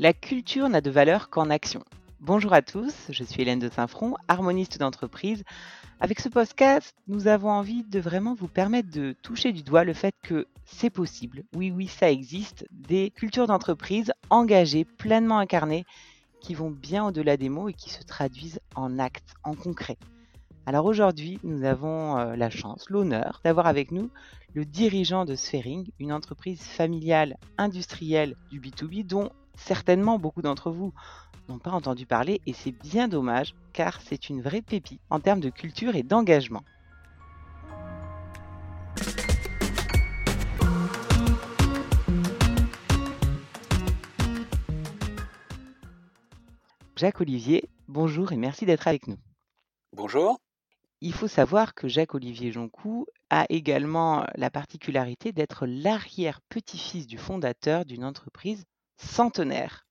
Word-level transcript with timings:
La 0.00 0.14
culture 0.14 0.70
n'a 0.70 0.80
de 0.80 0.90
valeur 0.90 1.28
qu'en 1.28 1.50
action. 1.50 1.84
Bonjour 2.20 2.54
à 2.54 2.62
tous, 2.62 2.94
je 3.10 3.22
suis 3.22 3.42
Hélène 3.42 3.58
de 3.58 3.68
Saint-Front, 3.68 4.14
harmoniste 4.28 4.78
d'entreprise. 4.78 5.44
Avec 6.00 6.20
ce 6.20 6.30
podcast, 6.30 6.94
nous 7.06 7.26
avons 7.26 7.50
envie 7.50 7.84
de 7.84 8.00
vraiment 8.00 8.32
vous 8.32 8.48
permettre 8.48 8.90
de 8.90 9.14
toucher 9.20 9.52
du 9.52 9.62
doigt 9.62 9.84
le 9.84 9.92
fait 9.92 10.14
que 10.22 10.46
c'est 10.64 10.88
possible. 10.88 11.44
Oui, 11.54 11.70
oui, 11.70 11.86
ça 11.86 12.10
existe. 12.10 12.66
Des 12.70 13.10
cultures 13.10 13.46
d'entreprise 13.46 14.10
engagées, 14.30 14.86
pleinement 14.86 15.38
incarnées, 15.38 15.84
qui 16.40 16.54
vont 16.54 16.70
bien 16.70 17.04
au-delà 17.04 17.36
des 17.36 17.50
mots 17.50 17.68
et 17.68 17.74
qui 17.74 17.90
se 17.90 18.02
traduisent 18.02 18.60
en 18.76 18.98
actes, 18.98 19.34
en 19.44 19.52
concret. 19.52 19.98
Alors 20.64 20.86
aujourd'hui, 20.86 21.40
nous 21.42 21.62
avons 21.64 22.16
euh, 22.16 22.36
la 22.36 22.48
chance, 22.48 22.88
l'honneur 22.88 23.42
d'avoir 23.44 23.66
avec 23.66 23.92
nous 23.92 24.08
le 24.54 24.64
dirigeant 24.64 25.26
de 25.26 25.34
Sphering, 25.34 25.90
une 25.98 26.14
entreprise 26.14 26.62
familiale 26.62 27.36
industrielle 27.58 28.34
du 28.50 28.60
B2B 28.60 29.06
dont 29.06 29.30
certainement 29.60 30.18
beaucoup 30.18 30.42
d'entre 30.42 30.70
vous 30.70 30.92
n'ont 31.48 31.58
pas 31.58 31.70
entendu 31.70 32.06
parler 32.06 32.40
et 32.46 32.52
c'est 32.52 32.72
bien 32.72 33.08
dommage 33.08 33.54
car 33.72 34.00
c'est 34.02 34.28
une 34.28 34.40
vraie 34.40 34.62
pépite 34.62 35.00
en 35.10 35.20
termes 35.20 35.40
de 35.40 35.50
culture 35.50 35.96
et 35.96 36.02
d'engagement. 36.02 36.62
Jacques 46.96 47.20
Olivier, 47.20 47.70
bonjour 47.88 48.32
et 48.32 48.36
merci 48.36 48.66
d'être 48.66 48.86
avec 48.86 49.06
nous. 49.06 49.16
Bonjour. 49.96 50.38
Il 51.00 51.14
faut 51.14 51.28
savoir 51.28 51.74
que 51.74 51.88
Jacques-Olivier 51.88 52.52
Joncoux 52.52 53.06
a 53.30 53.46
également 53.48 54.26
la 54.34 54.50
particularité 54.50 55.32
d'être 55.32 55.64
l'arrière-petit-fils 55.66 57.06
du 57.06 57.16
fondateur 57.16 57.86
d'une 57.86 58.04
entreprise 58.04 58.66
centenaire. 59.00 59.86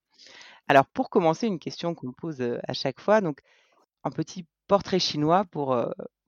Alors 0.68 0.86
pour 0.86 1.10
commencer, 1.10 1.48
une 1.48 1.60
question 1.60 1.96
qu'on 1.96 2.14
pose 2.14 2.42
à 2.42 2.74
chaque 2.74 3.00
fois, 3.00 3.22
donc 3.22 3.40
un 4.04 4.12
petit 4.12 4.46
portrait 4.68 5.00
chinois 5.00 5.46
pour, 5.46 5.76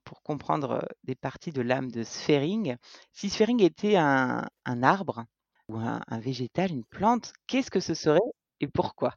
pour 0.04 0.22
comprendre 0.22 0.86
des 1.04 1.14
parties 1.14 1.52
de 1.52 1.62
l'âme 1.62 1.90
de 1.90 2.02
Sphering. 2.02 2.76
Si 3.12 3.30
Sphering 3.30 3.62
était 3.62 3.96
un, 3.96 4.46
arbre 4.82 5.24
ou 5.68 5.78
un, 5.78 6.20
végétal, 6.20 6.70
une 6.70 6.84
plante, 6.84 7.32
qu'est-ce 7.46 7.70
que 7.70 7.80
ce 7.80 7.94
serait 7.94 8.20
et 8.60 8.68
pourquoi? 8.68 9.14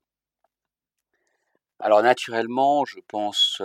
Alors 1.80 2.02
naturellement, 2.02 2.86
je 2.86 3.00
pense 3.08 3.62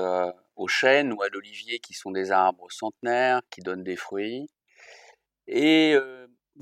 aux 0.57 0.69
chênes 0.69 1.13
ou 1.13 1.23
à 1.23 1.29
l'olivier 1.29 1.79
qui 1.79 1.95
sont 1.95 2.11
des 2.11 2.33
arbres 2.33 2.71
centenaires 2.71 3.43
qui 3.51 3.61
donnent 3.61 3.85
des 3.85 3.97
fruits. 3.97 4.49
Et 5.47 5.97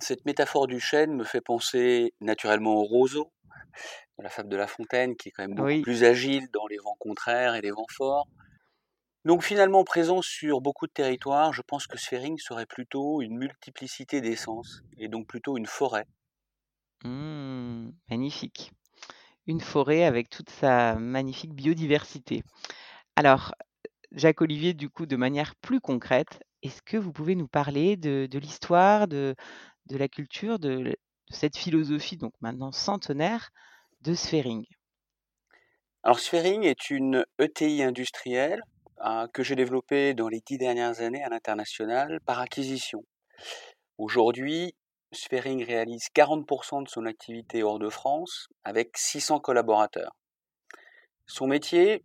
cette 0.00 0.24
métaphore 0.24 0.66
du 0.66 0.80
chêne 0.80 1.14
me 1.14 1.24
fait 1.24 1.41
penser 1.41 2.14
naturellement 2.20 2.74
au 2.74 2.84
roseau, 2.84 3.32
dans 4.16 4.24
la 4.24 4.30
fable 4.30 4.48
de 4.48 4.56
La 4.56 4.66
Fontaine, 4.66 5.16
qui 5.16 5.28
est 5.28 5.32
quand 5.32 5.46
même 5.46 5.54
beaucoup 5.54 5.82
plus 5.82 6.04
agile 6.04 6.48
dans 6.52 6.66
les 6.66 6.78
vents 6.78 6.96
contraires 6.98 7.54
et 7.54 7.60
les 7.60 7.70
vents 7.70 7.86
forts. 7.91 8.26
Donc 9.24 9.42
finalement 9.42 9.84
présent 9.84 10.22
sur 10.22 10.60
beaucoup 10.60 10.86
de 10.86 10.92
territoires, 10.92 11.52
je 11.52 11.62
pense 11.62 11.86
que 11.86 11.98
Sphering 11.98 12.38
serait 12.38 12.66
plutôt 12.66 13.20
une 13.20 13.36
multiplicité 13.36 14.20
d'essences, 14.20 14.82
et 14.96 15.08
donc 15.08 15.26
plutôt 15.26 15.56
une 15.56 15.66
forêt. 15.66 16.06
Mmh, 17.04 17.91
magnifique. 18.10 18.72
Une 19.46 19.60
forêt 19.60 20.04
avec 20.04 20.30
toute 20.30 20.50
sa 20.50 20.94
magnifique 20.96 21.54
biodiversité. 21.54 22.42
Alors, 23.16 23.54
Jacques 24.12 24.41
Olivier, 24.41 24.74
du 24.74 24.88
coup, 24.88 25.06
de 25.06 25.16
manière 25.16 25.54
plus 25.56 25.80
concrète, 25.80 26.41
est-ce 26.62 26.82
que 26.82 26.96
vous 26.96 27.12
pouvez 27.12 27.34
nous 27.34 27.48
parler 27.48 27.96
de, 27.96 28.28
l'histoire, 28.38 29.08
de, 29.08 29.34
de 29.89 29.97
la 29.97 30.08
culture, 30.08 30.58
de, 30.58 30.97
cette 31.31 31.56
philosophie, 31.56 32.17
donc 32.17 32.33
maintenant 32.41 32.72
centenaire, 32.72 33.50
de 34.03 34.14
Sphering 34.14 34.64
Alors 36.03 36.21
Sphering 36.21 36.62
est 36.65 36.91
une 36.91 37.25
ETI 37.38 37.82
industrielle 37.82 38.62
hein, 38.98 39.27
que 39.32 39.43
j'ai 39.43 39.56
développée 39.56 40.15
dans 40.15 40.28
les 40.28 40.41
dix 40.47 40.59
dernières 40.59 41.00
années 41.00 41.22
à 41.22 41.28
l'international 41.28 42.21
par 42.25 42.38
acquisition. 42.38 43.04
Aujourd'hui, 43.98 44.75
Sphering 45.12 45.65
réalise 45.65 46.09
40% 46.15 46.84
de 46.84 46.88
son 46.88 47.06
activité 47.06 47.62
hors 47.62 47.78
de 47.78 47.88
France 47.88 48.48
avec 48.65 48.97
600 48.97 49.41
collaborateurs. 49.41 50.15
Son 51.27 51.47
métier, 51.47 52.04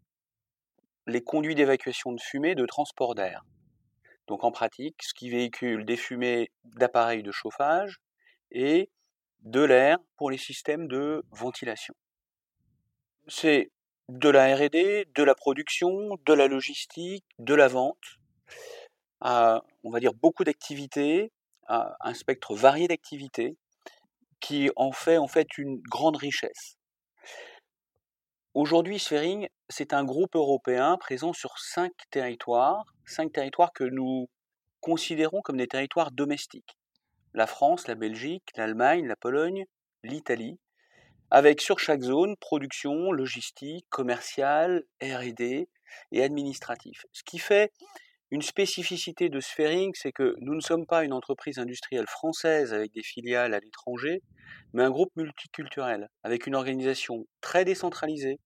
les 1.06 1.22
conduits 1.22 1.56
d'évacuation 1.56 2.14
de 2.14 2.22
fumée 2.22 2.56
de 2.56 2.66
transport 2.66 3.14
d'air. 3.14 3.44
Donc 4.28 4.44
en 4.44 4.52
pratique, 4.52 5.02
ce 5.04 5.14
qui 5.14 5.30
véhicule 5.30 5.86
des 5.86 5.98
fumées 5.98 6.52
d'appareils 6.64 7.24
de 7.24 7.32
chauffage 7.32 8.00
et 8.52 8.90
de 9.42 9.62
l'air 9.62 9.98
pour 10.16 10.32
les 10.32 10.38
systèmes 10.38 10.88
de 10.88 11.24
ventilation. 11.32 11.94
C'est 13.28 13.72
de 14.10 14.30
la 14.30 14.56
R&D, 14.56 15.08
de 15.14 15.24
la 15.24 15.36
production, 15.36 16.18
de 16.26 16.34
la 16.34 16.48
logistique, 16.48 17.26
de 17.40 17.54
la 17.54 17.68
vente, 17.68 18.20
on 19.22 19.90
va 19.92 20.00
dire 20.00 20.14
beaucoup 20.14 20.44
d'activités, 20.44 21.32
un 21.68 22.14
spectre 22.14 22.56
varié 22.56 22.88
d'activités 22.88 23.58
qui 24.42 24.70
en 24.76 24.92
fait 24.92 25.18
en 25.18 25.28
fait 25.28 25.58
une 25.58 25.80
grande 25.90 26.18
richesse. 26.18 26.78
Aujourd'hui, 28.56 29.00
Sphering, 29.00 29.48
c'est 29.68 29.94
un 29.94 30.04
groupe 30.04 30.36
européen 30.36 30.96
présent 30.98 31.34
sur 31.34 31.58
cinq 31.58 31.92
territoires, 32.12 32.86
cinq 33.04 33.34
territoires 33.34 33.74
que 33.74 33.84
nous 33.84 34.30
considérons 34.80 35.42
comme 35.42 35.58
des 35.58 35.68
territoires 35.68 36.12
domestiques. 36.12 36.78
La 37.34 37.48
France, 37.48 37.88
la 37.88 37.96
Belgique, 37.96 38.44
l'Allemagne, 38.56 39.08
la 39.08 39.16
Pologne, 39.16 39.66
l'Italie, 40.04 40.60
avec 41.32 41.62
sur 41.62 41.80
chaque 41.80 42.04
zone 42.04 42.38
production, 42.38 43.12
logistique, 43.12 43.88
commerciale, 43.90 44.84
R&D 45.02 45.68
et 46.12 46.24
administratif. 46.24 47.08
Ce 47.12 47.24
qui 47.24 47.40
fait 47.40 47.72
une 48.34 48.42
spécificité 48.42 49.30
de 49.30 49.40
Sphering, 49.40 49.92
c'est 49.94 50.12
que 50.12 50.36
nous 50.40 50.56
ne 50.56 50.60
sommes 50.60 50.88
pas 50.88 51.04
une 51.04 51.14
entreprise 51.14 51.60
industrielle 51.60 52.08
française 52.08 52.74
avec 52.74 52.92
des 52.92 53.04
filiales 53.04 53.54
à 53.54 53.60
l'étranger, 53.60 54.24
mais 54.74 54.82
un 54.82 54.90
groupe 54.90 55.12
multiculturel, 55.16 56.10
avec 56.24 56.48
une 56.48 56.56
organisation 56.56 57.28
très 57.42 57.64
décentralisée, 57.64 58.40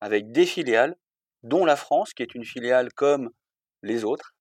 avec 0.00 0.32
des 0.32 0.44
filiales, 0.44 0.96
dont 1.44 1.64
la 1.64 1.76
France, 1.76 2.14
qui 2.14 2.24
est 2.24 2.34
une 2.34 2.44
filiale 2.44 2.92
comme 2.94 3.30
les 3.84 4.02
autres, 4.02 4.34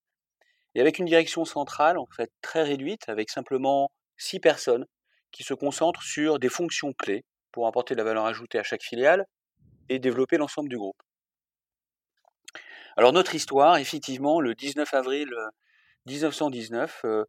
et 0.73 0.81
avec 0.81 0.97
une 0.97 1.05
direction 1.05 1.45
centrale, 1.45 1.99
en 1.99 2.07
fait, 2.15 2.31
très 2.41 2.63
réduite, 2.63 3.07
avec 3.07 3.29
simplement 3.29 3.91
six 4.17 4.39
personnes 4.39 4.87
qui 5.31 5.43
se 5.43 5.53
concentrent 5.53 6.01
sur 6.01 6.39
des 6.39 6.49
fonctions 6.49 6.93
clés 6.93 7.23
pour 7.51 7.67
apporter 7.67 7.93
de 7.93 7.99
la 7.99 8.05
valeur 8.05 8.25
ajoutée 8.25 8.57
à 8.57 8.63
chaque 8.63 8.81
filiale 8.81 9.27
et 9.89 9.99
développer 9.99 10.37
l'ensemble 10.37 10.69
du 10.69 10.77
groupe. 10.77 11.03
Alors 12.97 13.13
notre 13.13 13.35
histoire, 13.35 13.77
effectivement, 13.77 14.41
le 14.41 14.53
19 14.53 14.93
avril 14.93 15.29
1919, 16.07 17.01
euh, 17.05 17.25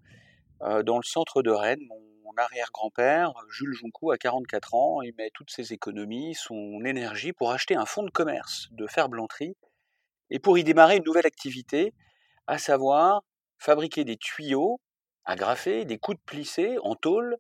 euh, 0.63 0.83
dans 0.83 0.97
le 0.97 1.05
centre 1.05 1.43
de 1.43 1.51
Rennes, 1.51 1.87
mon 2.25 2.33
arrière-grand-père, 2.37 3.33
Jules 3.49 3.73
Joncoux, 3.73 4.11
a 4.11 4.19
44 4.19 4.75
ans, 4.75 5.03
il 5.03 5.15
met 5.17 5.31
toutes 5.33 5.51
ses 5.51 5.73
économies, 5.73 6.35
son 6.35 6.85
énergie 6.85 7.33
pour 7.33 7.53
acheter 7.53 7.77
un 7.77 7.87
fonds 7.87 8.03
de 8.03 8.11
commerce 8.11 8.69
de 8.73 8.89
ferblanterie 8.89 9.57
et 10.31 10.41
pour 10.41 10.59
y 10.59 10.65
démarrer 10.65 10.97
une 10.97 11.05
nouvelle 11.05 11.27
activité, 11.27 11.95
à 12.49 12.59
savoir 12.59 13.23
fabriquer 13.59 14.05
des 14.05 14.17
tuyaux 14.17 14.81
agrafés, 15.25 15.85
des 15.85 15.99
coudes 15.99 16.23
plissés 16.27 16.77
en 16.83 16.97
tôle 16.97 17.37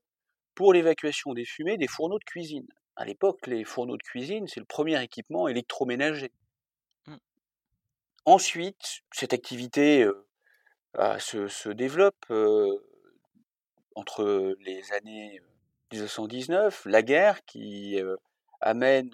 pour 0.54 0.72
l'évacuation 0.72 1.34
des 1.34 1.44
fumées 1.44 1.76
des 1.76 1.88
fourneaux 1.88 2.20
de 2.20 2.24
cuisine. 2.24 2.68
À 2.94 3.04
l'époque, 3.04 3.46
les 3.48 3.64
fourneaux 3.64 3.96
de 3.96 4.02
cuisine, 4.02 4.46
c'est 4.46 4.60
le 4.60 4.66
premier 4.66 5.02
équipement 5.02 5.48
électroménager. 5.48 6.30
Ensuite, 8.24 9.02
cette 9.10 9.32
activité 9.32 10.04
euh, 10.96 11.18
se, 11.18 11.68
développe. 11.70 12.26
Entre 13.94 14.56
les 14.60 14.92
années 14.92 15.42
1919, 15.92 16.86
la 16.86 17.02
guerre 17.02 17.44
qui 17.44 18.00
amène 18.60 19.10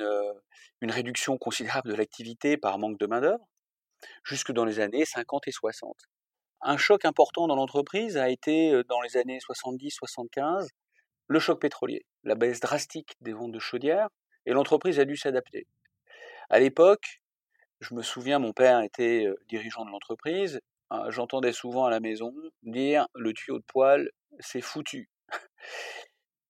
une 0.80 0.90
réduction 0.92 1.36
considérable 1.36 1.90
de 1.90 1.94
l'activité 1.96 2.56
par 2.56 2.78
manque 2.78 2.98
de 2.98 3.06
main-d'œuvre, 3.06 3.44
jusque 4.22 4.52
dans 4.52 4.64
les 4.64 4.78
années 4.78 5.04
50 5.04 5.48
et 5.48 5.52
60. 5.52 5.96
Un 6.60 6.76
choc 6.76 7.04
important 7.04 7.48
dans 7.48 7.56
l'entreprise 7.56 8.16
a 8.16 8.28
été, 8.28 8.82
dans 8.88 9.00
les 9.00 9.16
années 9.16 9.38
70-75, 9.38 10.68
le 11.26 11.38
choc 11.40 11.60
pétrolier, 11.60 12.04
la 12.24 12.34
baisse 12.34 12.60
drastique 12.60 13.16
des 13.20 13.32
ventes 13.32 13.52
de 13.52 13.58
chaudières, 13.58 14.08
et 14.46 14.52
l'entreprise 14.52 14.98
a 14.98 15.04
dû 15.04 15.16
s'adapter. 15.16 15.66
À 16.48 16.58
l'époque, 16.58 17.20
je 17.80 17.94
me 17.94 18.02
souviens, 18.02 18.38
mon 18.38 18.52
père 18.52 18.80
était 18.80 19.26
dirigeant 19.48 19.84
de 19.84 19.90
l'entreprise, 19.90 20.60
hein, 20.90 21.10
j'entendais 21.10 21.52
souvent 21.52 21.86
à 21.86 21.90
la 21.90 22.00
maison 22.00 22.34
dire 22.62 23.06
le 23.14 23.32
tuyau 23.32 23.58
de 23.58 23.64
poêle 23.64 24.10
c'est 24.40 24.60
foutu. 24.60 25.08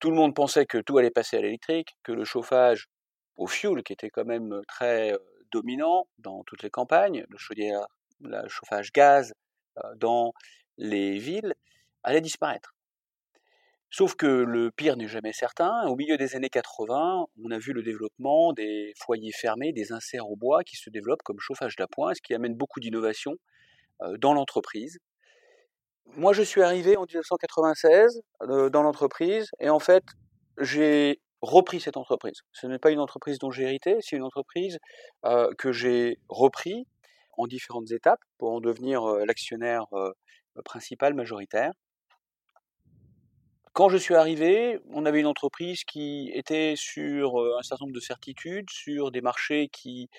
Tout 0.01 0.11
le 0.11 0.17
monde 0.17 0.35
pensait 0.35 0.67
que 0.67 0.79
tout 0.79 0.99
allait 0.99 1.11
passer 1.11 1.37
à 1.39 1.41
l'électrique, 1.41 1.97
que 2.03 2.13
le 2.13 2.25
chauffage 2.25 2.87
au 3.37 3.47
fioul, 3.47 3.83
qui 3.83 3.93
était 3.93 4.11
quand 4.11 4.25
même 4.25 4.63
très 4.69 5.15
dominant 5.53 6.07
dans 6.19 6.45
toutes 6.45 6.63
les 6.63 6.71
campagnes, 6.71 7.25
le, 7.29 7.39
le 8.21 8.49
chauffage 8.49 8.93
gaz 8.93 9.35
dans 9.97 10.33
les 10.77 11.19
villes, 11.19 11.55
allait 12.03 12.21
disparaître. 12.21 12.75
Sauf 13.91 14.15
que 14.17 14.27
le 14.27 14.71
pire 14.71 14.97
n'est 14.97 15.09
jamais 15.09 15.33
certain. 15.33 15.87
Au 15.87 15.97
milieu 15.97 16.17
des 16.17 16.37
années 16.37 16.51
80, 16.51 17.27
on 17.43 17.51
a 17.51 17.59
vu 17.59 17.73
le 17.73 17.83
développement 17.83 18.53
des 18.53 18.93
foyers 18.99 19.33
fermés, 19.33 19.73
des 19.73 19.93
inserts 19.93 20.29
au 20.29 20.37
bois 20.37 20.63
qui 20.63 20.77
se 20.77 20.91
développent 20.91 21.23
comme 21.23 21.41
chauffage 21.41 21.75
d'appoint, 21.77 22.13
ce 22.15 22.21
qui 22.21 22.35
amène 22.35 22.55
beaucoup 22.55 22.81
d'innovation 22.81 23.35
dans 24.19 24.35
l'entreprise. 24.35 24.99
Moi, 26.17 26.33
je 26.33 26.43
suis 26.43 26.63
arrivé 26.63 26.97
en 26.97 27.03
1996 27.03 28.21
dans 28.41 28.83
l'entreprise 28.83 29.51
et 29.59 29.71
en 29.71 29.79
fait, 29.79 30.05
j'ai 30.59 31.21
repris 31.41 31.81
cette 31.81 31.97
entreprise. 31.97 32.41
Ce 32.53 32.67
n'est 32.67 32.79
pas 32.79 32.91
une 32.91 33.01
entreprise 33.01 33.39
dont 33.39 33.51
j'ai 33.51 33.63
hérité, 33.63 33.97
c'est 34.01 34.17
une 34.17 34.23
entreprise 34.23 34.79
que 35.57 35.73
j'ai 35.73 36.19
repris 36.29 36.87
en 37.39 37.47
différentes 37.47 37.91
étapes 37.91 38.21
pour 38.37 38.53
en 38.53 38.61
devenir 38.61 39.03
l'actionnaire 39.25 39.87
principal 40.65 41.15
majoritaire. 41.15 41.73
Quand 43.79 43.89
je 43.89 43.97
suis 43.97 44.17
arrivé, 44.17 44.81
on 44.91 45.07
avait 45.07 45.21
une 45.21 45.29
entreprise 45.29 45.85
qui 45.85 46.33
était 46.35 46.75
sur 46.77 47.39
un 47.39 47.63
certain 47.63 47.85
nombre 47.85 47.95
de 47.95 48.01
certitudes, 48.01 48.69
sur 48.71 49.13
des 49.13 49.21
marchés 49.21 49.69
qui 49.69 50.11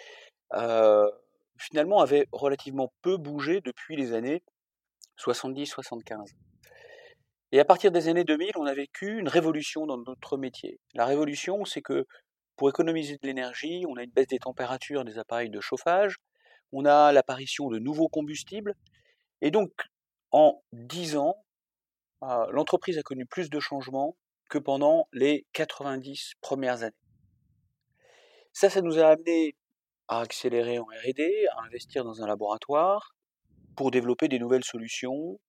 finalement 1.57 1.99
avaient 1.99 2.25
relativement 2.31 2.93
peu 3.01 3.17
bougé 3.17 3.59
depuis 3.59 3.97
les 3.97 4.13
années 4.13 4.43
70-75. 5.17 6.29
Et 7.51 7.59
à 7.59 7.65
partir 7.65 7.91
des 7.91 8.07
années 8.07 8.23
2000, 8.23 8.51
on 8.55 8.65
a 8.65 8.73
vécu 8.73 9.19
une 9.19 9.27
révolution 9.27 9.85
dans 9.85 9.97
notre 9.97 10.37
métier. 10.37 10.79
La 10.93 11.05
révolution, 11.05 11.65
c'est 11.65 11.81
que 11.81 12.07
pour 12.55 12.69
économiser 12.69 13.17
de 13.21 13.27
l'énergie, 13.27 13.83
on 13.89 13.97
a 13.97 14.03
une 14.03 14.11
baisse 14.11 14.27
des 14.27 14.39
températures 14.39 15.03
des 15.03 15.19
appareils 15.19 15.49
de 15.49 15.59
chauffage, 15.59 16.15
on 16.71 16.85
a 16.85 17.11
l'apparition 17.11 17.67
de 17.67 17.77
nouveaux 17.77 18.07
combustibles, 18.07 18.73
et 19.41 19.51
donc 19.51 19.71
en 20.31 20.63
10 20.71 21.17
ans, 21.17 21.35
euh, 22.23 22.45
l'entreprise 22.51 22.97
a 22.97 23.03
connu 23.03 23.25
plus 23.25 23.49
de 23.49 23.59
changements 23.59 24.15
que 24.49 24.57
pendant 24.57 25.07
les 25.13 25.45
90 25.53 26.33
premières 26.41 26.83
années. 26.83 26.95
Ça, 28.51 28.69
ça 28.69 28.81
nous 28.81 28.99
a 28.99 29.07
amené 29.07 29.55
à 30.07 30.21
accélérer 30.21 30.79
en 30.79 30.85
R&D, 30.85 31.45
à 31.55 31.63
investir 31.65 32.03
dans 32.03 32.21
un 32.21 32.27
laboratoire 32.27 33.15
pour 33.75 33.91
développer 33.91 34.27
des 34.27 34.39
nouvelles 34.39 34.63
solutions 34.63 35.39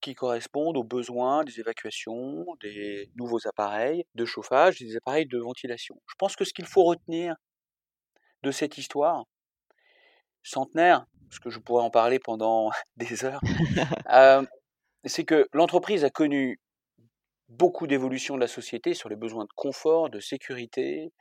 qui 0.00 0.14
correspondent 0.14 0.76
aux 0.76 0.84
besoins 0.84 1.42
des 1.44 1.58
évacuations, 1.58 2.46
des 2.60 3.10
nouveaux 3.16 3.46
appareils 3.48 4.04
de 4.14 4.24
chauffage, 4.24 4.78
des 4.78 4.96
appareils 4.96 5.26
de 5.26 5.38
ventilation. 5.38 6.00
Je 6.06 6.14
pense 6.18 6.36
que 6.36 6.44
ce 6.44 6.52
qu'il 6.52 6.66
faut 6.66 6.84
retenir 6.84 7.34
de 8.42 8.50
cette 8.50 8.78
histoire 8.78 9.24
centenaire, 10.42 11.06
parce 11.28 11.40
que 11.40 11.50
je 11.50 11.58
pourrais 11.58 11.82
en 11.82 11.90
parler 11.90 12.18
pendant 12.18 12.70
des 12.96 13.24
heures, 13.24 13.40
euh, 14.12 14.44
c'est 15.08 15.24
que 15.24 15.48
l'entreprise 15.52 16.04
a 16.04 16.10
connu 16.10 16.60
beaucoup 17.48 17.86
d'évolutions 17.86 18.34
de 18.34 18.40
la 18.40 18.48
société 18.48 18.94
sur 18.94 19.08
les 19.08 19.16
besoins 19.16 19.44
de 19.44 19.52
confort, 19.54 20.10
de 20.10 20.20
sécurité, 20.20 21.12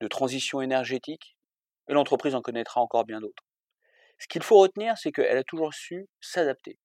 de 0.00 0.08
transition 0.08 0.60
énergétique, 0.60 1.36
et 1.88 1.92
l'entreprise 1.92 2.34
en 2.34 2.42
connaîtra 2.42 2.80
encore 2.80 3.04
bien 3.04 3.20
d'autres. 3.20 3.44
Ce 4.18 4.28
qu'il 4.28 4.42
faut 4.42 4.58
retenir, 4.58 4.96
c'est 4.96 5.12
qu'elle 5.12 5.36
a 5.36 5.44
toujours 5.44 5.74
su 5.74 6.06
s'adapter. 6.20 6.78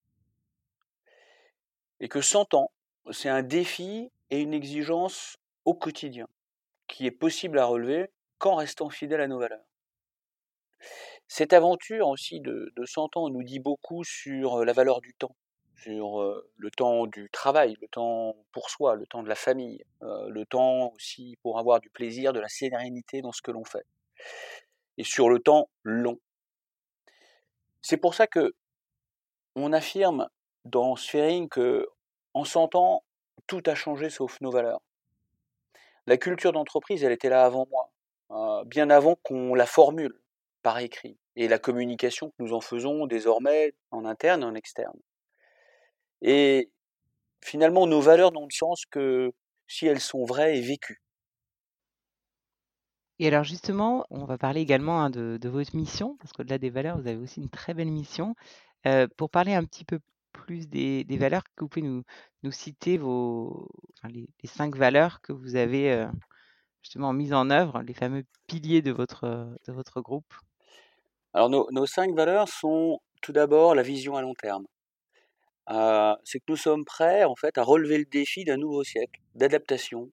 Et 2.00 2.08
que 2.08 2.22
100 2.22 2.54
ans, 2.54 2.72
c'est 3.12 3.30
un 3.30 3.44
défi 3.44 4.12
et 4.30 4.40
une 4.40 4.54
exigence 4.54 5.38
au 5.66 5.74
quotidien, 5.74 6.28
qui 6.88 7.06
est 7.06 7.12
possible 7.12 7.60
à 7.60 7.66
relever 7.66 8.08
qu'en 8.38 8.56
restant 8.56 8.90
fidèle 8.90 9.22
à 9.22 9.28
nos 9.28 9.40
valeurs. 9.40 9.66
Cette 11.28 11.54
aventure 11.54 12.08
aussi 12.08 12.40
de, 12.40 12.72
de 12.76 12.86
100 12.86 13.18
ans 13.18 13.30
nous 13.30 13.44
dit 13.44 13.60
beaucoup 13.60 14.04
sur 14.04 14.66
la 14.66 14.74
valeur 14.74 15.02
du 15.02 15.14
temps 15.14 15.36
sur 15.82 16.44
le 16.58 16.72
temps 16.72 17.08
du 17.08 17.30
travail, 17.30 17.76
le 17.82 17.88
temps 17.88 18.36
pour 18.52 18.70
soi, 18.70 18.96
le 18.96 19.06
temps 19.06 19.24
de 19.24 19.30
la 19.30 19.36
famille, 19.36 19.84
le 20.02 20.44
temps 20.46 20.92
aussi 20.94 21.38
pour 21.42 21.60
avoir 21.60 21.80
du 21.80 21.90
plaisir, 21.90 22.34
de 22.34 22.40
la 22.40 22.48
sérénité 22.48 23.22
dans 23.22 23.32
ce 23.32 23.42
que 23.42 23.52
l'on 23.52 23.64
fait. 23.64 23.86
Et 24.98 25.04
sur 25.04 25.30
le 25.30 25.40
temps 25.40 25.70
long. 25.84 26.20
C'est 27.82 27.98
pour 27.98 28.14
ça 28.14 28.28
que 28.28 28.54
on 29.56 29.72
affirme 29.72 30.30
dans 30.66 30.96
Sphering 30.96 31.48
que 31.48 31.88
en 32.34 32.44
100 32.44 32.76
ans, 32.76 33.04
tout 33.48 33.64
a 33.66 33.76
changé 33.76 34.10
sauf 34.10 34.40
nos 34.42 34.52
valeurs. 34.52 34.82
La 36.06 36.18
culture 36.18 36.52
d'entreprise, 36.52 37.04
elle 37.04 37.12
était 37.12 37.30
là 37.30 37.46
avant 37.46 37.68
moi, 37.70 38.64
bien 38.66 38.90
avant 38.90 39.16
qu'on 39.16 39.56
la 39.56 39.66
formule 39.66 40.22
par 40.62 40.80
écrit, 40.80 41.18
et 41.36 41.48
la 41.48 41.58
communication 41.58 42.30
que 42.32 42.36
nous 42.40 42.54
en 42.54 42.60
faisons 42.62 43.08
désormais 43.08 43.74
en 43.92 44.04
interne 44.06 44.42
et 44.42 44.46
en 44.46 44.56
externe. 44.56 45.00
Et 46.22 46.70
finalement, 47.42 47.88
nos 47.88 48.02
valeurs 48.02 48.32
n'ont 48.32 48.48
de 48.48 48.54
sens 48.54 48.86
que 48.86 49.32
si 49.68 49.86
elles 49.86 50.02
sont 50.02 50.26
vraies 50.26 50.58
et 50.58 50.62
vécues. 50.62 51.02
Et 53.20 53.28
alors 53.28 53.44
justement, 53.44 54.06
on 54.10 54.26
va 54.26 54.38
parler 54.38 54.62
également 54.62 55.02
hein, 55.02 55.10
de, 55.10 55.50
votre 55.50 55.76
mission, 55.76 56.16
parce 56.20 56.32
qu'au-delà 56.32 56.58
des 56.58 56.70
valeurs, 56.70 56.98
vous 56.98 57.08
avez 57.08 57.18
aussi 57.18 57.42
une 57.42 57.50
très 57.50 57.74
belle 57.74 57.92
mission. 57.92 58.34
Euh, 58.88 59.08
pour 59.18 59.30
parler 59.30 59.54
un 59.54 59.66
petit 59.66 59.84
peu 59.84 60.00
plus 60.32 60.70
des, 60.70 61.06
valeurs, 61.18 61.44
que 61.44 61.64
vous 61.64 61.68
pouvez 61.68 61.86
nous, 61.86 62.04
nous 62.44 62.52
citer 62.52 62.98
vos, 62.98 63.68
les, 64.10 64.30
cinq 64.46 64.76
valeurs 64.78 65.20
que 65.22 65.34
vous 65.34 65.58
avez 65.58 65.92
euh, 65.92 66.08
justement 66.82 67.12
mises 67.12 67.34
en 67.34 67.50
œuvre, 67.50 67.82
les 67.82 67.94
fameux 67.94 68.24
piliers 68.48 68.82
de 68.82 68.92
votre, 68.92 69.50
de 69.68 69.74
votre 69.74 70.00
groupe? 70.00 70.34
Alors 71.34 71.50
nos, 71.50 71.68
nos 71.72 71.86
cinq 71.86 72.16
valeurs 72.16 72.48
sont 72.48 73.02
tout 73.22 73.34
d'abord 73.34 73.76
la 73.76 73.84
vision 73.84 74.16
à 74.16 74.22
long 74.22 74.34
terme. 74.34 74.66
C'est 75.70 76.40
que 76.40 76.46
nous 76.50 76.58
sommes 76.58 76.84
prêts 76.84 77.24
en 77.24 77.36
fait 77.36 77.58
à 77.58 77.64
relever 77.64 77.98
le 77.98 78.06
défi 78.06 78.44
d'un 78.44 78.58
nouveau 78.58 78.84
siècle 78.84 79.20
d'adaptation, 79.36 80.12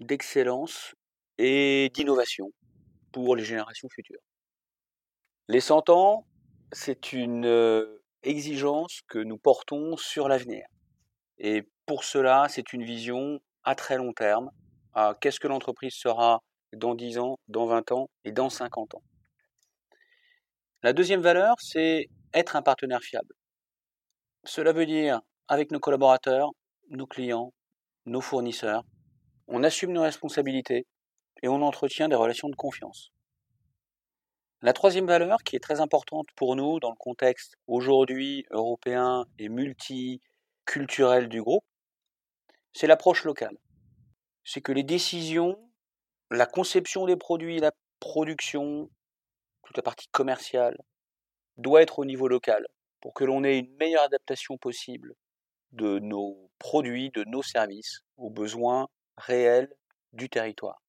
d'excellence 0.00 0.94
et 1.38 1.90
d'innovation 1.94 2.52
pour 3.12 3.36
les 3.36 3.44
générations 3.44 3.88
futures. 3.94 4.20
Les 5.48 5.60
100 5.60 5.90
ans, 5.90 6.26
c'est 6.70 7.12
une 7.12 7.46
euh, 7.46 8.02
exigence 8.22 9.00
que 9.08 9.18
nous 9.18 9.38
portons 9.38 9.96
sur 9.96 10.28
l'avenir. 10.28 10.64
Et 11.38 11.68
pour 11.86 12.04
cela, 12.04 12.46
c'est 12.48 12.72
une 12.72 12.84
vision 12.84 13.40
à 13.64 13.74
très 13.74 13.96
long 13.96 14.12
terme. 14.12 14.50
Qu'est-ce 15.20 15.40
que 15.40 15.48
l'entreprise 15.48 15.94
sera 15.94 16.42
dans 16.74 16.94
10 16.94 17.18
ans, 17.18 17.38
dans 17.48 17.66
20 17.66 17.92
ans 17.92 18.10
et 18.24 18.32
dans 18.32 18.50
50 18.50 18.94
ans 18.94 19.02
La 20.82 20.92
deuxième 20.92 21.22
valeur, 21.22 21.56
c'est 21.58 22.08
être 22.34 22.56
un 22.56 22.62
partenaire 22.62 23.02
fiable. 23.02 23.34
Cela 24.44 24.72
veut 24.72 24.86
dire, 24.86 25.20
avec 25.46 25.70
nos 25.70 25.78
collaborateurs, 25.78 26.50
nos 26.90 27.06
clients, 27.06 27.52
nos 28.06 28.20
fournisseurs, 28.20 28.82
on 29.46 29.62
assume 29.62 29.92
nos 29.92 30.02
responsabilités 30.02 30.84
et 31.44 31.48
on 31.48 31.62
entretient 31.62 32.08
des 32.08 32.16
relations 32.16 32.48
de 32.48 32.56
confiance. 32.56 33.12
La 34.60 34.72
troisième 34.72 35.06
valeur, 35.06 35.38
qui 35.44 35.54
est 35.54 35.62
très 35.62 35.80
importante 35.80 36.26
pour 36.34 36.56
nous 36.56 36.80
dans 36.80 36.90
le 36.90 36.96
contexte 36.96 37.54
aujourd'hui 37.68 38.44
européen 38.50 39.26
et 39.38 39.48
multiculturel 39.48 41.28
du 41.28 41.40
groupe, 41.40 41.64
c'est 42.72 42.88
l'approche 42.88 43.24
locale. 43.24 43.56
C'est 44.42 44.60
que 44.60 44.72
les 44.72 44.82
décisions, 44.82 45.56
la 46.32 46.46
conception 46.46 47.06
des 47.06 47.16
produits, 47.16 47.60
la 47.60 47.70
production, 48.00 48.90
toute 49.62 49.76
la 49.76 49.84
partie 49.84 50.08
commerciale, 50.08 50.76
doit 51.58 51.82
être 51.82 52.00
au 52.00 52.04
niveau 52.04 52.26
local 52.26 52.66
pour 53.02 53.12
que 53.12 53.24
l'on 53.24 53.44
ait 53.44 53.58
une 53.58 53.76
meilleure 53.76 54.04
adaptation 54.04 54.56
possible 54.56 55.14
de 55.72 55.98
nos 55.98 56.50
produits, 56.58 57.10
de 57.10 57.24
nos 57.24 57.42
services 57.42 58.00
aux 58.16 58.30
besoins 58.30 58.88
réels 59.18 59.68
du 60.12 60.30
territoire. 60.30 60.82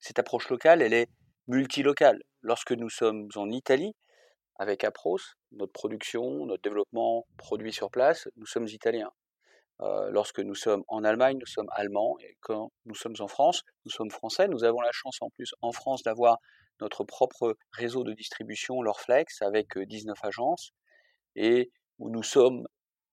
Cette 0.00 0.18
approche 0.18 0.50
locale, 0.50 0.82
elle 0.82 0.92
est 0.92 1.08
multilocale. 1.46 2.20
Lorsque 2.42 2.72
nous 2.72 2.90
sommes 2.90 3.28
en 3.36 3.48
Italie, 3.50 3.94
avec 4.56 4.84
Apros, 4.84 5.20
notre 5.52 5.72
production, 5.72 6.46
notre 6.46 6.62
développement 6.62 7.26
produit 7.36 7.72
sur 7.72 7.90
place, 7.90 8.28
nous 8.36 8.46
sommes 8.46 8.68
italiens. 8.68 9.10
Euh, 9.80 10.10
lorsque 10.10 10.40
nous 10.40 10.54
sommes 10.54 10.84
en 10.88 11.04
Allemagne, 11.04 11.38
nous 11.38 11.46
sommes 11.46 11.70
allemands, 11.72 12.16
et 12.20 12.36
quand 12.40 12.70
nous 12.84 12.94
sommes 12.94 13.16
en 13.20 13.28
France, 13.28 13.62
nous 13.84 13.90
sommes 13.90 14.10
français. 14.10 14.48
Nous 14.48 14.64
avons 14.64 14.80
la 14.80 14.92
chance 14.92 15.22
en 15.22 15.30
plus 15.30 15.54
en 15.62 15.72
France 15.72 16.02
d'avoir 16.02 16.38
notre 16.80 17.04
propre 17.04 17.56
réseau 17.72 18.04
de 18.04 18.12
distribution, 18.12 18.82
Lorflex, 18.82 19.40
avec 19.42 19.78
19 19.78 20.18
euh, 20.18 20.28
agences, 20.28 20.72
et 21.36 21.70
où 21.98 22.10
nous 22.10 22.22
sommes 22.22 22.66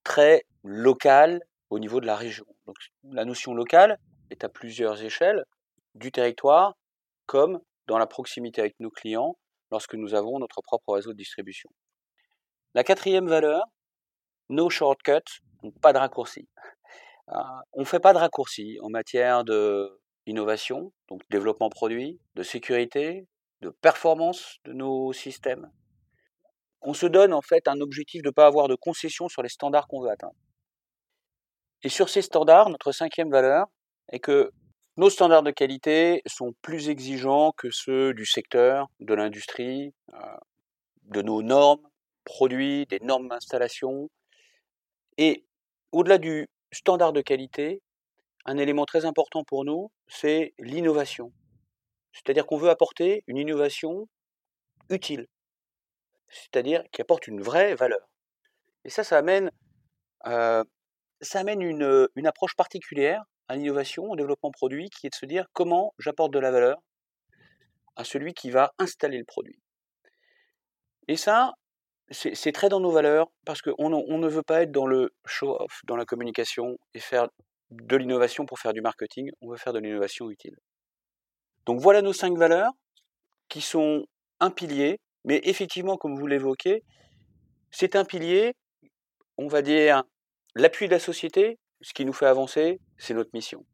très 0.04 0.44
local 0.64 1.42
au 1.70 1.80
niveau 1.80 2.00
de 2.00 2.06
la 2.06 2.16
région. 2.16 2.46
Donc 2.66 2.76
la 3.04 3.26
notion 3.26 3.54
locale 3.54 4.00
est 4.30 4.44
à 4.44 4.50
plusieurs 4.50 5.02
échelles, 5.04 5.44
du 5.96 6.12
territoire 6.12 6.76
comme 7.26 7.60
dans 7.88 7.98
la 7.98 8.08
proximité 8.08 8.62
avec 8.62 8.80
nos 8.80 8.92
clients 8.92 9.38
lorsque 9.72 9.96
nous 9.96 10.14
avons 10.14 10.40
notre 10.40 10.62
propre 10.62 10.94
réseau 10.94 11.12
de 11.12 11.18
distribution. 11.18 11.70
La 12.74 12.84
quatrième 12.84 13.28
valeur, 13.28 13.64
no 14.50 14.70
shortcuts, 14.70 15.42
pas 15.82 15.94
de 15.94 15.98
raccourcis. 15.98 16.48
Euh, 17.30 17.40
on 17.74 17.82
ne 17.82 17.86
fait 17.86 18.00
pas 18.00 18.14
de 18.14 18.20
raccourcis 18.20 18.78
en 18.82 18.90
matière 18.90 19.44
de 19.44 20.00
innovation, 20.26 20.94
donc 21.10 21.22
développement 21.30 21.70
produit, 21.70 22.20
de 22.36 22.44
sécurité, 22.44 23.28
de 23.62 23.70
performance 23.70 24.58
de 24.66 24.74
nos 24.74 25.14
systèmes, 25.14 25.72
on 26.82 26.94
se 26.94 27.06
donne 27.06 27.34
en 27.34 27.42
fait 27.42 27.68
un 27.68 27.82
objectif 27.82 28.22
de 28.22 28.28
ne 28.28 28.34
pas 28.34 28.46
avoir 28.46 28.68
de 28.68 28.76
concession 28.76 29.28
sur 29.28 29.42
les 29.42 29.50
standards 29.50 29.88
qu'on 29.88 30.02
veut 30.02 30.10
atteindre. 30.10 30.36
Et 31.84 31.90
sur 31.90 32.10
ces 32.10 32.22
standards, 32.22 32.70
notre 32.70 32.92
cinquième 32.92 33.30
valeur 33.30 33.68
est 34.12 34.20
que 34.20 34.52
nos 34.98 35.10
standards 35.10 35.44
de 35.44 35.52
qualité 35.52 36.22
sont 36.26 36.54
plus 36.62 36.90
exigeants 36.90 37.52
que 37.56 37.70
ceux 37.70 38.14
du 38.14 38.26
secteur, 38.26 38.88
de 39.00 39.14
l'industrie, 39.14 39.94
euh, 40.14 40.38
de 41.04 41.22
nos 41.22 41.44
normes 41.44 41.88
produits, 42.24 42.86
des 42.88 43.00
normes 43.00 43.28
d'installation. 43.28 44.10
Et 45.18 45.46
au-delà 45.92 46.18
du 46.18 46.48
standard 46.72 47.14
de 47.14 47.22
qualité, 47.22 47.82
un 48.46 48.58
élément 48.58 48.86
très 48.86 49.06
important 49.06 49.44
pour 49.44 49.66
nous, 49.66 49.92
c'est 50.08 50.54
l'innovation. 50.58 51.32
C'est-à-dire 52.14 52.48
qu'on 52.48 52.58
veut 52.58 52.70
apporter 52.70 53.24
une 53.28 53.38
innovation 53.38 54.08
utile, 54.90 55.28
c'est-à-dire 56.30 56.84
qui 56.92 57.02
apporte 57.02 57.28
une 57.28 57.42
vraie 57.42 57.76
valeur. 57.76 58.08
Et 58.86 58.90
ça, 58.90 59.04
ça 59.04 59.18
amène, 59.18 59.52
ça 60.24 60.64
amène 61.34 61.62
une, 61.62 62.08
une 62.16 62.28
approche 62.28 62.56
particulière 62.56 63.24
à 63.48 63.56
l'innovation, 63.56 64.10
au 64.10 64.16
développement 64.16 64.52
produit, 64.52 64.90
qui 64.90 65.08
est 65.08 65.10
de 65.10 65.16
se 65.16 65.26
dire 65.26 65.46
comment 65.54 65.94
j'apporte 66.00 66.32
de 66.32 66.40
la 66.40 66.52
valeur 66.52 66.78
à 67.96 68.04
celui 68.04 68.34
qui 68.34 68.50
va 68.52 68.74
installer 68.78 69.18
le 69.18 69.26
produit. 69.26 69.60
Et 71.08 71.16
ça, 71.16 71.54
c'est 72.12 72.52
très 72.52 72.70
dans 72.70 72.80
nos 72.80 72.92
valeurs, 72.92 73.28
parce 73.46 73.62
qu'on 73.62 73.94
on 73.94 74.18
ne 74.18 74.28
veut 74.28 74.44
pas 74.44 74.64
être 74.64 74.72
dans 74.72 74.86
le 74.86 75.14
show-off, 75.26 75.82
dans 75.86 75.96
la 75.96 76.06
communication, 76.06 76.78
et 76.94 77.00
faire 77.00 77.28
de 77.70 77.96
l'innovation 77.98 78.46
pour 78.46 78.60
faire 78.60 78.74
du 78.74 78.82
marketing, 78.82 79.30
on 79.42 79.50
veut 79.50 79.58
faire 79.58 79.74
de 79.74 79.80
l'innovation 79.80 80.30
utile. 80.30 80.56
Donc 81.66 81.82
voilà 81.82 82.02
nos 82.02 82.14
cinq 82.14 82.38
valeurs, 82.38 82.72
qui 83.50 83.62
sont 83.62 84.06
un 84.40 84.52
pilier, 84.52 85.00
mais 85.28 85.42
effectivement, 85.44 85.98
comme 85.98 86.18
vous 86.18 86.26
l'évoquez, 86.26 86.84
c'est 87.70 87.98
un 87.98 88.06
pilier, 88.06 88.56
on 89.38 89.48
va 89.48 89.62
dire, 89.62 90.04
l'appui 90.56 90.88
de 90.88 90.94
la 90.94 91.00
société, 91.00 91.60
ce 91.82 91.94
qui 91.94 92.06
nous 92.06 92.14
fait 92.14 92.26
avancer, 92.26 92.80
c'est 92.98 93.14
notre 93.14 93.32
mission. 93.34 93.66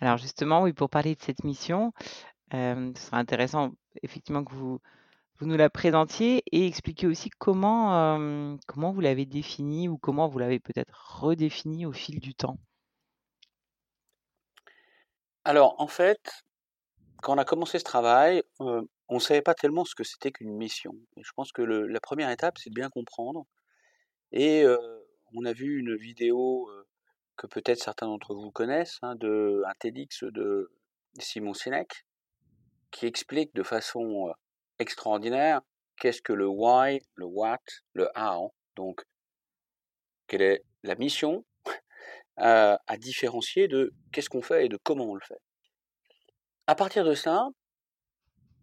Alors 0.00 0.16
justement, 0.16 0.62
oui, 0.62 0.72
pour 0.72 0.88
parler 0.88 1.14
de 1.14 1.20
cette 1.20 1.44
mission, 1.44 1.92
euh, 2.54 2.90
ce 2.96 3.02
serait 3.02 3.18
intéressant 3.18 3.72
effectivement 4.02 4.44
que 4.44 4.54
vous, 4.54 4.80
vous 5.36 5.46
nous 5.46 5.58
la 5.58 5.68
présentiez 5.68 6.42
et 6.52 6.66
expliquer 6.66 7.06
aussi 7.06 7.28
comment, 7.28 7.94
euh, 7.94 8.56
comment 8.66 8.92
vous 8.92 9.02
l'avez 9.02 9.26
définie 9.26 9.88
ou 9.88 9.98
comment 9.98 10.26
vous 10.26 10.38
l'avez 10.38 10.58
peut-être 10.58 11.20
redéfinie 11.20 11.84
au 11.84 11.92
fil 11.92 12.18
du 12.18 12.34
temps. 12.34 12.56
Alors 15.44 15.74
en 15.78 15.86
fait, 15.86 16.44
quand 17.20 17.34
on 17.34 17.38
a 17.38 17.44
commencé 17.44 17.78
ce 17.78 17.84
travail, 17.84 18.42
euh, 18.62 18.82
on 19.08 19.16
ne 19.16 19.20
savait 19.20 19.42
pas 19.42 19.54
tellement 19.54 19.84
ce 19.84 19.94
que 19.94 20.04
c'était 20.04 20.30
qu'une 20.30 20.54
mission. 20.54 20.94
Je 21.16 21.30
pense 21.34 21.52
que 21.52 21.62
la 21.62 22.00
première 22.00 22.30
étape, 22.30 22.58
c'est 22.58 22.70
de 22.70 22.74
bien 22.74 22.90
comprendre. 22.90 23.46
Et 24.32 24.64
on 25.34 25.44
a 25.44 25.52
vu 25.52 25.78
une 25.78 25.96
vidéo 25.96 26.70
que 27.36 27.46
peut-être 27.46 27.80
certains 27.80 28.06
d'entre 28.06 28.34
vous 28.34 28.50
connaissent, 28.50 28.98
hein, 29.02 29.14
de 29.16 29.62
un 29.66 29.72
TEDx 29.78 30.24
de 30.24 30.70
Simon 31.18 31.54
Sinek, 31.54 32.04
qui 32.90 33.06
explique 33.06 33.54
de 33.54 33.62
façon 33.62 34.32
extraordinaire 34.78 35.60
qu'est-ce 36.00 36.22
que 36.22 36.32
le 36.32 36.46
why, 36.46 37.00
le 37.14 37.26
what, 37.26 37.58
le 37.94 38.08
how. 38.16 38.52
Donc, 38.76 39.02
quelle 40.26 40.42
est 40.42 40.64
la 40.82 40.94
mission 40.94 41.44
à 42.36 42.96
différencier 42.98 43.66
de 43.68 43.92
qu'est-ce 44.12 44.28
qu'on 44.28 44.42
fait 44.42 44.66
et 44.66 44.68
de 44.68 44.78
comment 44.82 45.06
on 45.06 45.14
le 45.14 45.20
fait. 45.26 45.40
À 46.68 46.74
partir 46.74 47.04
de 47.04 47.14
ça, 47.14 47.48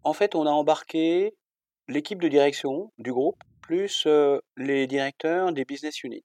en 0.06 0.12
fait, 0.12 0.36
on 0.36 0.46
a 0.46 0.50
embarqué 0.50 1.34
l'équipe 1.88 2.22
de 2.22 2.28
direction 2.28 2.92
du 2.96 3.12
groupe 3.12 3.42
plus 3.60 4.06
les 4.56 4.86
directeurs 4.86 5.52
des 5.52 5.64
business 5.64 6.04
units. 6.04 6.22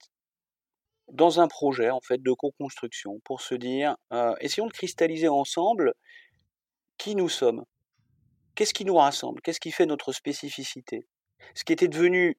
Dans 1.12 1.40
un 1.40 1.48
projet 1.48 1.90
en 1.90 2.00
fait 2.00 2.22
de 2.22 2.32
co-construction 2.32 3.20
pour 3.26 3.42
se 3.42 3.56
dire 3.56 3.98
euh, 4.14 4.36
essayons 4.40 4.68
de 4.68 4.72
cristalliser 4.72 5.30
ensemble 5.30 5.94
qui 7.00 7.16
nous 7.16 7.28
sommes, 7.28 7.66
qu'est-ce 8.54 8.76
qui 8.76 8.86
nous 8.86 8.96
rassemble, 8.96 9.42
qu'est-ce 9.42 9.60
qui 9.60 9.72
fait 9.72 9.88
notre 9.88 10.14
spécificité? 10.14 11.08
Ce 11.56 11.64
qui 11.64 11.74
était 11.74 11.88
devenu 11.88 12.38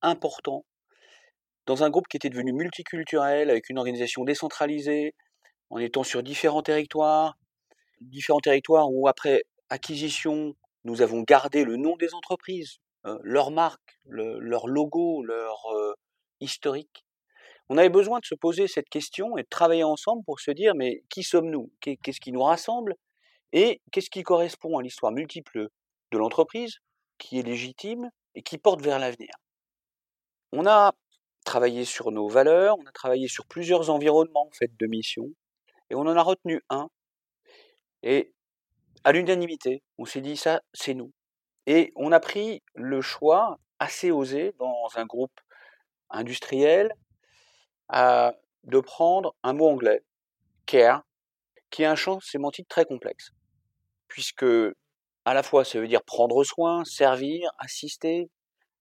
important 0.00 0.64
dans 1.66 1.82
un 1.84 1.90
groupe 1.90 2.08
qui 2.08 2.16
était 2.16 2.30
devenu 2.30 2.54
multiculturel 2.54 3.50
avec 3.50 3.68
une 3.68 3.76
organisation 3.76 4.24
décentralisée, 4.24 5.14
en 5.68 5.76
étant 5.76 6.02
sur 6.02 6.22
différents 6.22 6.62
territoires, 6.62 7.36
différents 8.00 8.40
territoires 8.40 8.90
où 8.90 9.06
après 9.06 9.42
acquisition, 9.68 10.56
nous 10.88 11.02
avons 11.02 11.22
gardé 11.22 11.64
le 11.64 11.76
nom 11.76 11.96
des 11.96 12.14
entreprises, 12.14 12.78
euh, 13.04 13.18
leur 13.22 13.50
marque, 13.50 14.00
leur 14.06 14.66
logo, 14.66 15.22
leur 15.22 15.66
euh, 15.74 15.92
historique. 16.40 17.04
On 17.68 17.76
avait 17.76 17.90
besoin 17.90 18.20
de 18.20 18.24
se 18.24 18.34
poser 18.34 18.66
cette 18.66 18.88
question 18.88 19.36
et 19.36 19.42
de 19.42 19.48
travailler 19.48 19.84
ensemble 19.84 20.24
pour 20.24 20.40
se 20.40 20.50
dire 20.50 20.74
mais 20.74 21.02
qui 21.10 21.22
sommes-nous? 21.22 21.70
Qu'est-ce 21.80 22.20
qui 22.20 22.32
nous 22.32 22.42
rassemble? 22.42 22.94
Et 23.52 23.82
qu'est-ce 23.92 24.08
qui 24.08 24.22
correspond 24.22 24.78
à 24.78 24.82
l'histoire 24.82 25.12
multiple 25.12 25.68
de 26.10 26.18
l'entreprise, 26.18 26.78
qui 27.18 27.38
est 27.38 27.42
légitime 27.42 28.10
et 28.34 28.42
qui 28.42 28.56
porte 28.56 28.80
vers 28.80 28.98
l'avenir? 28.98 29.30
On 30.52 30.66
a 30.66 30.94
travaillé 31.44 31.84
sur 31.84 32.10
nos 32.10 32.28
valeurs, 32.28 32.78
on 32.78 32.86
a 32.86 32.92
travaillé 32.92 33.28
sur 33.28 33.46
plusieurs 33.46 33.90
environnements 33.90 34.48
en 34.48 34.66
de 34.66 34.86
mission, 34.86 35.26
et 35.90 35.94
on 35.94 36.00
en 36.00 36.16
a 36.16 36.22
retenu 36.22 36.62
un. 36.70 36.88
À 39.04 39.12
l'unanimité, 39.12 39.82
on 39.98 40.04
s'est 40.04 40.20
dit 40.20 40.36
ça, 40.36 40.60
c'est 40.72 40.94
nous. 40.94 41.12
Et 41.66 41.92
on 41.96 42.12
a 42.12 42.20
pris 42.20 42.62
le 42.74 43.00
choix 43.00 43.58
assez 43.78 44.10
osé 44.10 44.54
dans 44.58 44.88
un 44.96 45.06
groupe 45.06 45.38
industriel 46.10 46.92
de 47.90 48.80
prendre 48.80 49.34
un 49.42 49.52
mot 49.52 49.68
anglais, 49.68 50.02
care, 50.66 51.02
qui 51.70 51.82
est 51.82 51.86
un 51.86 51.96
champ 51.96 52.20
sémantique 52.20 52.68
très 52.68 52.84
complexe, 52.84 53.30
puisque 54.08 54.46
à 55.24 55.34
la 55.34 55.42
fois 55.42 55.64
ça 55.64 55.78
veut 55.80 55.88
dire 55.88 56.02
prendre 56.02 56.42
soin, 56.44 56.84
servir, 56.84 57.50
assister, 57.58 58.30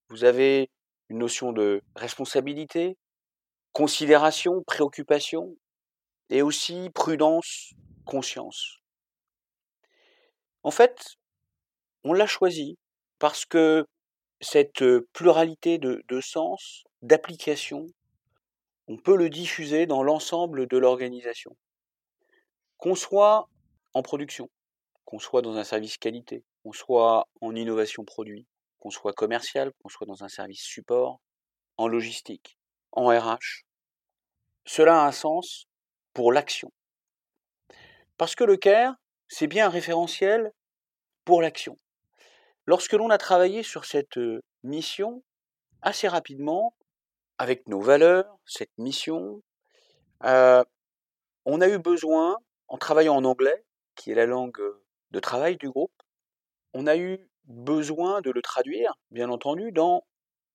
vous 0.10 0.24
avez 0.24 0.70
une 1.10 1.20
notion 1.20 1.52
de 1.52 1.82
responsabilité, 1.96 2.98
considération, 3.74 4.64
préoccupation, 4.66 5.56
et 6.30 6.42
aussi 6.42 6.90
prudence, 6.94 7.74
conscience. 8.06 8.80
En 10.64 10.72
fait, 10.72 11.18
on 12.04 12.14
l'a 12.14 12.28
choisi 12.28 12.78
parce 13.20 13.46
que 13.46 13.86
cette 14.42 14.84
pluralité 15.14 15.78
de, 15.78 16.22
sens, 16.22 16.84
d'application, 17.02 17.88
on 18.88 18.98
peut 18.98 19.16
le 19.16 19.30
diffuser 19.30 19.86
dans 19.86 20.04
l'ensemble 20.04 20.68
de 20.68 20.78
l'organisation. 20.78 21.56
Qu'on 22.78 22.96
soit 22.96 23.50
en 23.94 24.04
production, 24.04 24.50
qu'on 25.06 25.20
soit 25.20 25.42
dans 25.42 25.58
un 25.58 25.64
service 25.64 25.98
qualité, 25.98 26.44
qu'on 26.64 26.74
soit 26.74 27.28
en 27.42 27.56
innovation 27.56 28.06
produit, 28.06 28.46
qu'on 28.80 28.92
soit 28.92 29.14
commercial, 29.14 29.72
qu'on 29.82 29.90
soit 29.90 30.08
dans 30.08 30.24
un 30.24 30.30
service 30.30 30.62
support, 30.62 31.20
en 31.78 31.88
logistique, 31.88 32.58
en 32.92 33.08
RH, 33.08 33.64
cela 34.66 35.02
a 35.02 35.08
un 35.08 35.12
sens 35.12 35.68
pour 36.14 36.32
l'action. 36.32 36.72
Parce 38.18 38.36
que 38.36 38.44
le 38.44 38.58
CARE, 38.58 38.96
c'est 39.28 39.48
bien 39.48 39.68
un 39.68 39.70
référentiel 39.70 40.52
pour 41.26 41.42
l'action. 41.42 41.78
Lorsque 42.66 42.94
l'on 42.94 43.10
a 43.10 43.18
travaillé 43.18 43.64
sur 43.64 43.86
cette 43.86 44.20
mission, 44.64 45.24
assez 45.82 46.08
rapidement, 46.08 46.76
avec 47.38 47.68
nos 47.68 47.82
valeurs, 47.82 48.38
cette 48.46 48.78
mission, 48.78 49.42
on 50.22 51.62
a 51.62 51.68
eu 51.68 51.78
besoin, 51.78 52.38
en 52.68 52.78
travaillant 52.78 53.16
en 53.16 53.24
anglais, 53.24 53.64
qui 53.96 54.12
est 54.12 54.16
la 54.16 54.26
langue 54.26 54.62
de 55.12 55.20
travail 55.20 55.58
du 55.58 55.70
groupe, 55.70 55.94
on 56.74 56.88
a 56.88 56.98
eu 56.98 57.30
besoin 57.46 58.22
de 58.22 58.32
le 58.32 58.42
traduire, 58.42 58.94
bien 59.12 59.30
entendu, 59.30 59.72
dans 59.72 60.06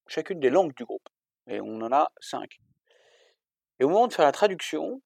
chacune 0.07 0.41
des 0.41 0.50
langues 0.50 0.75
du 0.75 0.85
groupe. 0.85 1.09
Et 1.47 1.61
on 1.61 1.81
en 1.81 1.93
a 1.93 2.12
cinq. 2.21 2.61
Et 3.81 3.85
au 3.85 3.88
moment 3.88 4.07
de 4.07 4.12
faire 4.12 4.25
la 4.25 4.33
traduction, 4.33 5.00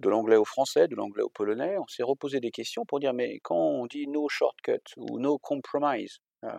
de 0.00 0.08
l'anglais 0.08 0.36
au 0.36 0.44
français, 0.44 0.88
de 0.88 0.94
l'anglais 0.94 1.22
au 1.22 1.28
polonais, 1.28 1.76
on 1.78 1.86
s'est 1.86 2.02
reposé 2.02 2.40
des 2.40 2.50
questions 2.50 2.84
pour 2.84 3.00
dire, 3.00 3.12
mais 3.12 3.40
quand 3.40 3.56
on 3.56 3.86
dit 3.86 4.06
no 4.06 4.28
shortcut 4.28 4.80
ou 4.96 5.18
no 5.18 5.38
compromise, 5.38 6.18
euh, 6.44 6.50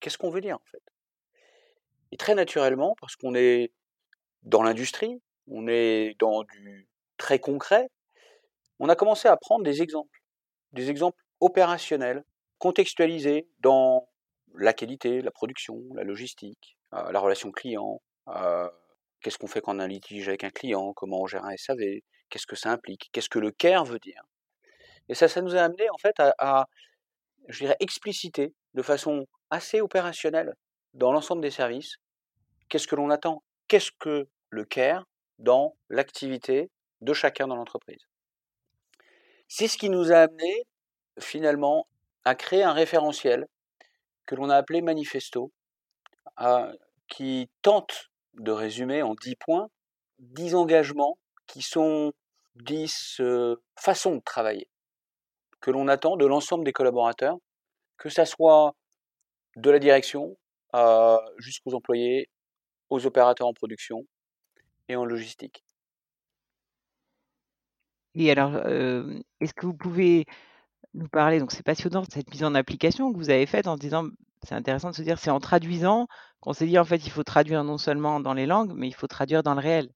qu'est-ce 0.00 0.18
qu'on 0.18 0.30
veut 0.30 0.40
dire 0.40 0.56
en 0.56 0.70
fait? 0.70 0.82
Et 2.10 2.16
très 2.16 2.34
naturellement, 2.34 2.94
parce 3.00 3.16
qu'on 3.16 3.34
est 3.34 3.72
dans 4.42 4.62
l'industrie, 4.62 5.20
on 5.48 5.66
est 5.68 6.14
dans 6.18 6.42
du 6.44 6.88
très 7.16 7.38
concret. 7.38 7.88
On 8.78 8.88
a 8.88 8.96
commencé 8.96 9.28
à 9.28 9.36
prendre 9.36 9.64
des 9.64 9.80
exemples, 9.80 10.20
des 10.72 10.90
exemples 10.90 11.22
opérationnels, 11.40 12.24
contextualisés 12.58 13.48
dans 13.60 14.08
la 14.54 14.72
qualité, 14.72 15.22
la 15.22 15.30
production, 15.30 15.80
la 15.94 16.04
logistique, 16.04 16.76
euh, 16.94 17.10
la 17.10 17.20
relation 17.20 17.50
client, 17.50 18.02
euh, 18.28 18.68
qu'est-ce 19.22 19.38
qu'on 19.38 19.46
fait 19.46 19.60
quand 19.60 19.76
on 19.76 19.78
a 19.78 19.84
un 19.84 19.88
litige 19.88 20.28
avec 20.28 20.44
un 20.44 20.50
client, 20.50 20.92
comment 20.94 21.22
on 21.22 21.26
gère 21.26 21.44
un 21.44 21.56
SAV, 21.56 22.00
qu'est-ce 22.32 22.46
que 22.46 22.56
ça 22.56 22.70
implique, 22.70 23.10
qu'est-ce 23.12 23.28
que 23.28 23.38
le 23.38 23.50
care 23.50 23.84
veut 23.84 23.98
dire. 23.98 24.22
Et 25.08 25.14
ça, 25.14 25.28
ça 25.28 25.42
nous 25.42 25.54
a 25.54 25.60
amené 25.60 25.90
en 25.90 25.98
fait 25.98 26.18
à, 26.18 26.66
je 27.48 27.58
dirais, 27.58 27.76
expliciter 27.78 28.54
de 28.72 28.82
façon 28.82 29.26
assez 29.50 29.82
opérationnelle 29.82 30.54
dans 30.94 31.12
l'ensemble 31.12 31.42
des 31.42 31.50
services 31.50 31.96
qu'est-ce 32.68 32.88
que 32.88 32.96
l'on 32.96 33.10
attend 33.10 33.42
qu'est-ce 33.68 33.90
que 33.98 34.28
le 34.48 34.64
CARE 34.64 35.04
dans 35.38 35.76
l'activité 35.90 36.70
de 37.02 37.12
chacun 37.12 37.48
dans 37.48 37.56
l'entreprise. 37.56 38.06
C'est 39.48 39.68
ce 39.68 39.76
qui 39.76 39.90
nous 39.90 40.10
a 40.12 40.20
amené 40.20 40.66
finalement 41.18 41.86
à 42.24 42.34
créer 42.34 42.62
un 42.62 42.72
référentiel 42.72 43.46
que 44.24 44.34
l'on 44.34 44.48
a 44.48 44.56
appelé 44.56 44.80
manifesto, 44.80 45.52
qui 47.08 47.50
tente 47.60 48.10
de 48.34 48.52
résumer 48.52 49.02
en 49.02 49.14
10 49.14 49.36
points 49.36 49.68
10 50.22 50.54
engagements 50.54 51.18
qui 51.46 51.62
sont 51.62 52.12
10 52.56 53.20
façons 53.78 54.16
de 54.16 54.20
travailler 54.20 54.68
que 55.60 55.70
l'on 55.70 55.88
attend 55.88 56.16
de 56.16 56.26
l'ensemble 56.26 56.64
des 56.64 56.72
collaborateurs, 56.72 57.36
que 57.96 58.08
ça 58.08 58.26
soit 58.26 58.74
de 59.56 59.70
la 59.70 59.78
direction 59.78 60.36
jusqu'aux 61.38 61.74
employés, 61.74 62.28
aux 62.90 63.06
opérateurs 63.06 63.46
en 63.46 63.54
production 63.54 64.04
et 64.88 64.96
en 64.96 65.04
logistique. 65.04 65.64
Et 68.14 68.30
alors, 68.30 68.56
est-ce 69.40 69.54
que 69.54 69.64
vous 69.66 69.76
pouvez 69.76 70.26
nous 70.94 71.08
parler, 71.08 71.38
donc 71.38 71.52
c'est 71.52 71.62
passionnant, 71.62 72.04
cette 72.12 72.30
mise 72.30 72.44
en 72.44 72.54
application 72.54 73.12
que 73.12 73.16
vous 73.16 73.30
avez 73.30 73.46
faite 73.46 73.66
en 73.66 73.76
disant, 73.76 74.08
c'est 74.42 74.54
intéressant 74.54 74.90
de 74.90 74.94
se 74.94 75.02
dire, 75.02 75.18
c'est 75.18 75.30
en 75.30 75.40
traduisant 75.40 76.06
qu'on 76.40 76.52
s'est 76.52 76.66
dit, 76.66 76.78
en 76.78 76.84
fait, 76.84 77.06
il 77.06 77.10
faut 77.10 77.22
traduire 77.22 77.64
non 77.64 77.78
seulement 77.78 78.20
dans 78.20 78.34
les 78.34 78.44
langues, 78.44 78.72
mais 78.74 78.88
il 78.88 78.94
faut 78.94 79.06
traduire 79.06 79.42
dans 79.42 79.54
le 79.54 79.60
réel. 79.60 79.88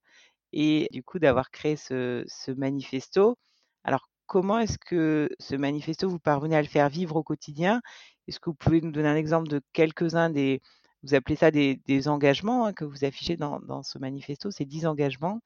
Et 0.58 0.88
du 0.90 1.02
coup, 1.02 1.18
d'avoir 1.18 1.50
créé 1.50 1.76
ce, 1.76 2.50
manifesto. 2.50 3.36
Alors, 3.84 4.08
comment 4.26 4.58
est-ce 4.58 4.78
que 4.78 5.28
ce 5.38 5.54
manifesto, 5.54 6.08
vous 6.08 6.18
parvenez 6.18 6.56
à 6.56 6.62
le 6.62 6.68
faire 6.68 6.88
vivre 6.88 7.16
au 7.16 7.22
quotidien? 7.22 7.82
Est-ce 8.26 8.40
que 8.40 8.48
vous 8.48 8.56
pouvez 8.56 8.80
nous 8.80 8.90
donner 8.90 9.08
un 9.08 9.16
exemple 9.16 9.48
de 9.48 9.60
quelques-uns 9.74 10.30
des, 10.30 10.62
vous 11.02 11.14
appelez 11.14 11.36
ça 11.36 11.50
des, 11.50 12.08
engagements 12.08 12.64
hein, 12.64 12.72
que 12.72 12.86
vous 12.86 13.04
affichez 13.04 13.36
dans, 13.36 13.82
ce 13.82 13.98
manifesto, 13.98 14.50
ces 14.50 14.64
10 14.64 14.86
engagements? 14.86 15.40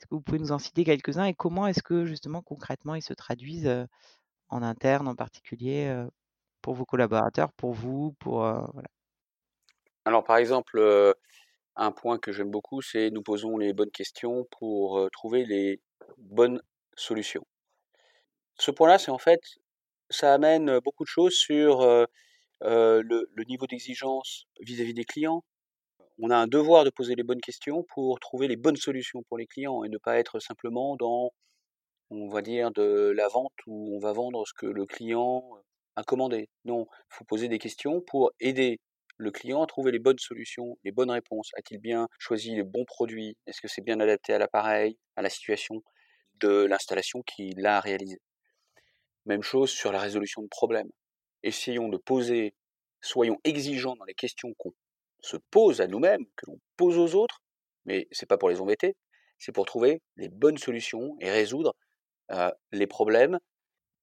Est-ce 0.00 0.06
que 0.06 0.14
vous 0.14 0.22
pouvez 0.22 0.38
nous 0.38 0.52
en 0.52 0.58
citer 0.58 0.82
quelques-uns 0.82 1.26
et 1.26 1.34
comment 1.34 1.66
est-ce 1.66 1.82
que 1.82 2.06
justement 2.06 2.40
concrètement 2.40 2.94
ils 2.94 3.02
se 3.02 3.12
traduisent 3.12 3.86
en 4.48 4.62
interne 4.62 5.08
en 5.08 5.14
particulier 5.14 5.94
pour 6.62 6.72
vos 6.72 6.86
collaborateurs, 6.86 7.52
pour 7.52 7.74
vous, 7.74 8.14
pour 8.18 8.38
voilà. 8.38 8.88
Alors 10.06 10.24
par 10.24 10.38
exemple, 10.38 10.80
un 11.78 11.92
point 11.92 12.18
que 12.18 12.32
j'aime 12.32 12.50
beaucoup, 12.50 12.82
c'est 12.82 13.10
nous 13.10 13.22
posons 13.22 13.56
les 13.56 13.72
bonnes 13.72 13.90
questions 13.90 14.46
pour 14.58 15.08
trouver 15.12 15.46
les 15.46 15.80
bonnes 16.18 16.60
solutions. 16.96 17.46
Ce 18.58 18.70
point-là, 18.70 18.98
c'est 18.98 19.10
en 19.10 19.18
fait, 19.18 19.40
ça 20.10 20.34
amène 20.34 20.80
beaucoup 20.80 21.04
de 21.04 21.08
choses 21.08 21.34
sur 21.34 21.86
le, 22.62 23.44
niveau 23.48 23.66
d'exigence 23.66 24.46
vis-à-vis 24.60 24.94
des 24.94 25.04
clients. 25.04 25.44
On 26.20 26.30
a 26.30 26.36
un 26.36 26.48
devoir 26.48 26.84
de 26.84 26.90
poser 26.90 27.14
les 27.14 27.22
bonnes 27.22 27.40
questions 27.40 27.84
pour 27.94 28.18
trouver 28.18 28.48
les 28.48 28.56
bonnes 28.56 28.76
solutions 28.76 29.22
pour 29.28 29.38
les 29.38 29.46
clients 29.46 29.84
et 29.84 29.88
ne 29.88 29.98
pas 29.98 30.18
être 30.18 30.40
simplement 30.40 30.96
dans, 30.96 31.30
on 32.10 32.28
va 32.28 32.42
dire, 32.42 32.72
de 32.72 33.12
la 33.16 33.28
vente 33.28 33.52
où 33.66 33.96
on 33.96 34.00
va 34.00 34.12
vendre 34.12 34.44
ce 34.46 34.52
que 34.52 34.66
le 34.66 34.84
client 34.84 35.44
a 35.94 36.02
commandé. 36.02 36.48
Non, 36.64 36.86
il 36.90 37.14
faut 37.16 37.24
poser 37.24 37.48
des 37.48 37.58
questions 37.58 38.00
pour 38.00 38.32
aider 38.40 38.80
le 39.18 39.30
client 39.30 39.62
à 39.62 39.66
trouver 39.66 39.92
les 39.92 39.98
bonnes 39.98 40.18
solutions, 40.18 40.78
les 40.84 40.92
bonnes 40.92 41.10
réponses? 41.10 41.50
A-t-il 41.56 41.80
bien 41.80 42.08
choisi 42.18 42.54
les 42.54 42.62
bons 42.62 42.84
produits? 42.84 43.36
Est-ce 43.46 43.60
que 43.60 43.68
c'est 43.68 43.82
bien 43.82 44.00
adapté 44.00 44.32
à 44.32 44.38
l'appareil, 44.38 44.96
à 45.16 45.22
la 45.22 45.28
situation 45.28 45.82
de 46.40 46.64
l'installation 46.64 47.22
qu'il 47.22 47.66
a 47.66 47.80
réalisée? 47.80 48.20
Même 49.26 49.42
chose 49.42 49.70
sur 49.70 49.92
la 49.92 50.00
résolution 50.00 50.40
de 50.42 50.48
problèmes. 50.48 50.90
Essayons 51.42 51.88
de 51.88 51.98
poser, 51.98 52.54
soyons 53.02 53.38
exigeants 53.44 53.96
dans 53.96 54.04
les 54.04 54.14
questions 54.14 54.54
qu'on 54.56 54.72
se 55.20 55.36
pose 55.50 55.80
à 55.80 55.88
nous-mêmes, 55.88 56.24
que 56.36 56.46
l'on 56.46 56.60
pose 56.76 56.96
aux 56.96 57.14
autres, 57.14 57.42
mais 57.84 58.06
c'est 58.12 58.26
pas 58.26 58.38
pour 58.38 58.48
les 58.48 58.60
embêter, 58.60 58.96
c'est 59.38 59.52
pour 59.52 59.66
trouver 59.66 60.00
les 60.16 60.28
bonnes 60.28 60.58
solutions 60.58 61.16
et 61.20 61.30
résoudre 61.30 61.74
euh, 62.30 62.50
les 62.72 62.86
problèmes 62.86 63.38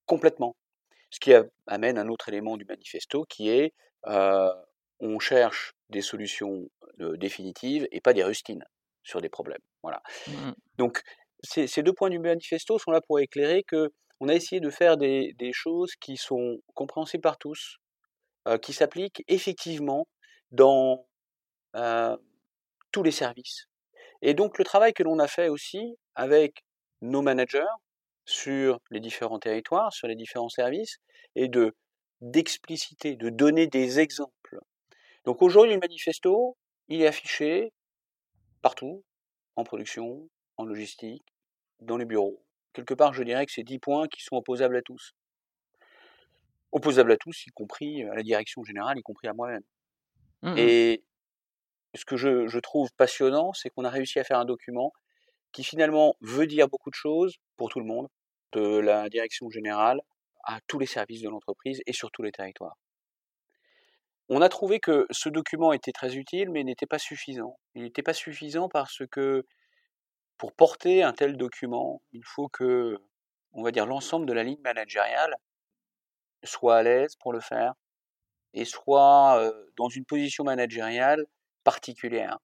complètement. 0.05 0.55
Ce 1.09 1.19
qui 1.19 1.33
amène 1.67 1.97
un 1.97 2.09
autre 2.09 2.27
élément 2.29 2.57
du 2.57 2.65
manifesto 2.65 3.25
qui 3.29 3.49
est 3.49 3.73
euh, 4.07 4.53
on 4.99 5.19
cherche 5.19 5.73
des 5.89 6.01
solutions 6.01 6.69
définitives 6.97 7.87
et 7.91 8.01
pas 8.01 8.13
des 8.13 8.23
rustines 8.23 8.63
sur 9.03 9.21
des 9.21 9.29
problèmes. 9.29 9.61
Voilà. 9.83 10.01
Mmh 10.27 10.51
Donc 10.77 11.01
ces, 11.43 11.83
deux 11.83 11.93
points 11.93 12.09
du 12.09 12.19
manifesto 12.19 12.79
sont 12.79 12.91
là 12.91 13.01
pour 13.01 13.19
éclairer 13.19 13.63
que 13.63 13.91
on 14.21 14.29
a 14.29 14.33
essayé 14.33 14.61
de 14.61 14.69
faire 14.69 14.97
des, 14.97 15.35
choses 15.51 15.93
qui 15.99 16.15
sont 16.15 16.57
compréhensibles 16.73 17.21
par 17.21 17.37
tous, 17.37 17.77
qui 18.61 18.71
s'appliquent 18.71 19.23
effectivement 19.27 20.07
dans 20.51 21.05
tous 22.91 23.03
les 23.03 23.11
services. 23.11 23.65
Et 24.21 24.33
donc 24.33 24.57
le 24.57 24.63
travail 24.63 24.93
que 24.93 25.03
l'on 25.03 25.19
a 25.19 25.27
fait 25.27 25.49
aussi 25.49 25.97
avec 26.15 26.63
nos 27.01 27.21
managers 27.21 27.73
sur 28.25 28.79
les 28.89 29.01
différents 29.01 29.39
territoires, 29.39 29.93
sur 29.93 30.07
les 30.07 30.15
différents 30.15 30.49
services, 30.49 30.97
et 31.35 31.47
de 31.49 31.75
d'expliciter, 32.21 33.17
de 33.17 33.29
donner 33.29 33.67
des 33.67 33.99
exemples 33.99 34.59
donc 35.25 35.41
aujourd'hui, 35.41 35.73
le 35.73 35.79
manifesto, 35.79 36.57
il 36.87 37.01
est 37.01 37.07
affiché 37.07 37.73
partout, 38.61 39.03
en 39.55 39.63
production, 39.63 40.29
en 40.57 40.65
logistique, 40.65 41.25
dans 41.79 41.97
les 41.97 42.05
bureaux. 42.05 42.43
Quelque 42.73 42.93
part, 42.93 43.13
je 43.13 43.23
dirais 43.23 43.45
que 43.45 43.51
c'est 43.51 43.63
10 43.63 43.79
points 43.79 44.07
qui 44.07 44.23
sont 44.23 44.35
opposables 44.35 44.75
à 44.75 44.81
tous. 44.81 45.13
Opposables 46.71 47.11
à 47.11 47.17
tous, 47.17 47.47
y 47.47 47.51
compris 47.51 48.03
à 48.03 48.15
la 48.15 48.23
direction 48.23 48.63
générale, 48.63 48.97
y 48.97 49.01
compris 49.01 49.27
à 49.27 49.33
moi-même. 49.33 49.63
Mmh 50.41 50.57
Et 50.57 51.03
ce 51.95 52.05
que 52.05 52.17
je, 52.17 52.47
je 52.47 52.59
trouve 52.59 52.91
passionnant, 52.93 53.53
c'est 53.53 53.69
qu'on 53.69 53.85
a 53.85 53.89
réussi 53.89 54.19
à 54.19 54.23
faire 54.23 54.39
un 54.39 54.45
document 54.45 54.91
qui 55.53 55.63
finalement 55.63 56.15
veut 56.19 56.47
dire 56.47 56.67
beaucoup 56.67 56.89
de 56.89 56.95
choses 56.95 57.37
pour 57.55 57.69
tout 57.69 57.79
le 57.79 57.85
monde, 57.85 58.09
de 58.51 58.77
la 58.79 59.09
direction 59.09 59.49
générale 59.49 60.01
à 60.43 60.59
tous 60.67 60.79
les 60.79 60.85
services 60.85 61.21
de 61.21 61.29
l'entreprise 61.29 61.81
et 61.87 61.93
sur 61.93 62.11
tous 62.11 62.23
les 62.23 62.31
territoires. 62.31 62.77
On 64.29 64.41
a 64.41 64.49
trouvé 64.49 64.79
que 64.79 65.05
ce 65.11 65.29
document 65.29 65.71
était 65.73 65.91
très 65.91 66.15
utile, 66.15 66.49
mais 66.49 66.63
n'était 66.63 66.87
pas 66.87 66.99
suffisant. 66.99 67.57
Il 67.75 67.83
n'était 67.83 68.01
pas 68.03 68.13
suffisant 68.13 68.69
parce 68.69 69.03
que 69.11 69.45
pour 70.37 70.53
porter 70.53 71.03
un 71.03 71.13
tel 71.13 71.37
document, 71.37 72.01
il 72.11 72.23
faut 72.25 72.49
que, 72.49 72.97
on 73.53 73.63
va 73.63 73.71
dire, 73.71 73.85
l'ensemble 73.85 74.25
de 74.25 74.33
la 74.33 74.43
ligne 74.43 74.61
managériale 74.63 75.35
soit 76.43 76.77
à 76.77 76.83
l'aise 76.83 77.15
pour 77.17 77.33
le 77.33 77.39
faire 77.39 77.73
et 78.53 78.65
soit 78.65 79.51
dans 79.77 79.89
une 79.89 80.05
position 80.05 80.43
managériale 80.43 81.25
particulière. 81.63 82.39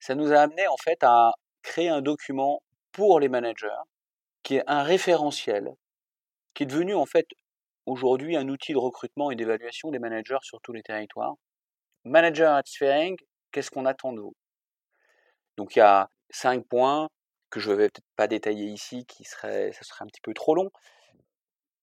Ça 0.00 0.14
nous 0.14 0.32
a 0.32 0.38
amené 0.40 0.66
en 0.68 0.76
fait 0.76 1.02
à 1.02 1.32
créer 1.62 1.88
un 1.88 2.02
document 2.02 2.62
pour 2.92 3.20
les 3.20 3.28
managers 3.28 3.68
qui 4.42 4.56
est 4.56 4.64
un 4.66 4.82
référentiel 4.82 5.70
qui 6.54 6.64
est 6.64 6.66
devenu 6.66 6.94
en 6.94 7.06
fait 7.06 7.26
aujourd'hui 7.86 8.36
un 8.36 8.48
outil 8.48 8.72
de 8.72 8.78
recrutement 8.78 9.30
et 9.30 9.36
d'évaluation 9.36 9.90
des 9.90 9.98
managers 9.98 10.38
sur 10.42 10.60
tous 10.60 10.72
les 10.72 10.82
territoires. 10.82 11.34
Manager 12.04 12.54
at 12.54 12.62
Sphering, 12.64 13.16
qu'est-ce 13.52 13.70
qu'on 13.70 13.86
attend 13.86 14.12
de 14.12 14.20
vous? 14.20 14.34
Donc 15.56 15.76
il 15.76 15.80
y 15.80 15.82
a 15.82 16.08
cinq 16.30 16.66
points 16.66 17.08
que 17.50 17.60
je 17.60 17.70
ne 17.70 17.76
vais 17.76 17.88
peut-être 17.88 18.06
pas 18.16 18.28
détailler 18.28 18.66
ici, 18.66 19.04
qui 19.06 19.24
serait, 19.24 19.72
ça 19.72 19.82
serait 19.82 20.04
un 20.04 20.06
petit 20.06 20.20
peu 20.22 20.32
trop 20.32 20.54
long, 20.54 20.70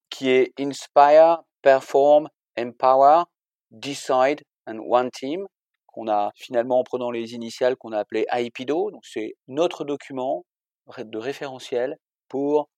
qui 0.10 0.30
est 0.30 0.54
Inspire, 0.60 1.44
Perform, 1.62 2.30
Empower, 2.58 3.24
Decide 3.72 4.44
and 4.66 4.80
One 4.80 5.12
Team, 5.12 5.46
qu'on 5.88 6.08
a 6.08 6.32
finalement 6.36 6.80
en 6.80 6.84
prenant 6.84 7.12
les 7.12 7.34
initiales 7.34 7.76
qu'on 7.76 7.92
a 7.92 8.00
appelé 8.00 8.26
IPDO. 8.32 8.92
Donc 8.92 9.06
c'est 9.06 9.36
notre 9.48 9.84
document 9.84 10.46
de 10.98 11.18
référentiel 11.18 11.98
pour 12.30 12.70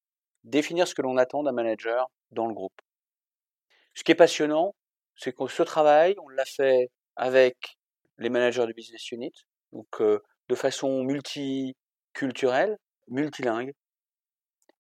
définir 0.44 0.88
ce 0.88 0.96
que 0.96 1.02
l'on 1.02 1.18
attend 1.18 1.44
d'un 1.44 1.52
manager 1.52 2.10
dans 2.32 2.48
le 2.48 2.54
groupe. 2.54 2.82
Ce 4.00 4.04
qui 4.06 4.14
est 4.14 4.16
passionnant, 4.16 4.76
c'est 5.18 5.36
que 5.36 5.46
ce 5.48 5.62
travail, 5.62 6.16
on 6.24 6.30
l'a 6.30 6.46
fait 6.46 6.90
avec 7.18 7.78
les 8.18 8.30
managers 8.30 8.66
de 8.66 8.72
business 8.72 9.12
unit, 9.12 9.34
donc 9.74 10.02
de 10.02 10.56
façon 10.56 11.04
multiculturelle, 11.04 12.78
multilingue. 13.10 13.74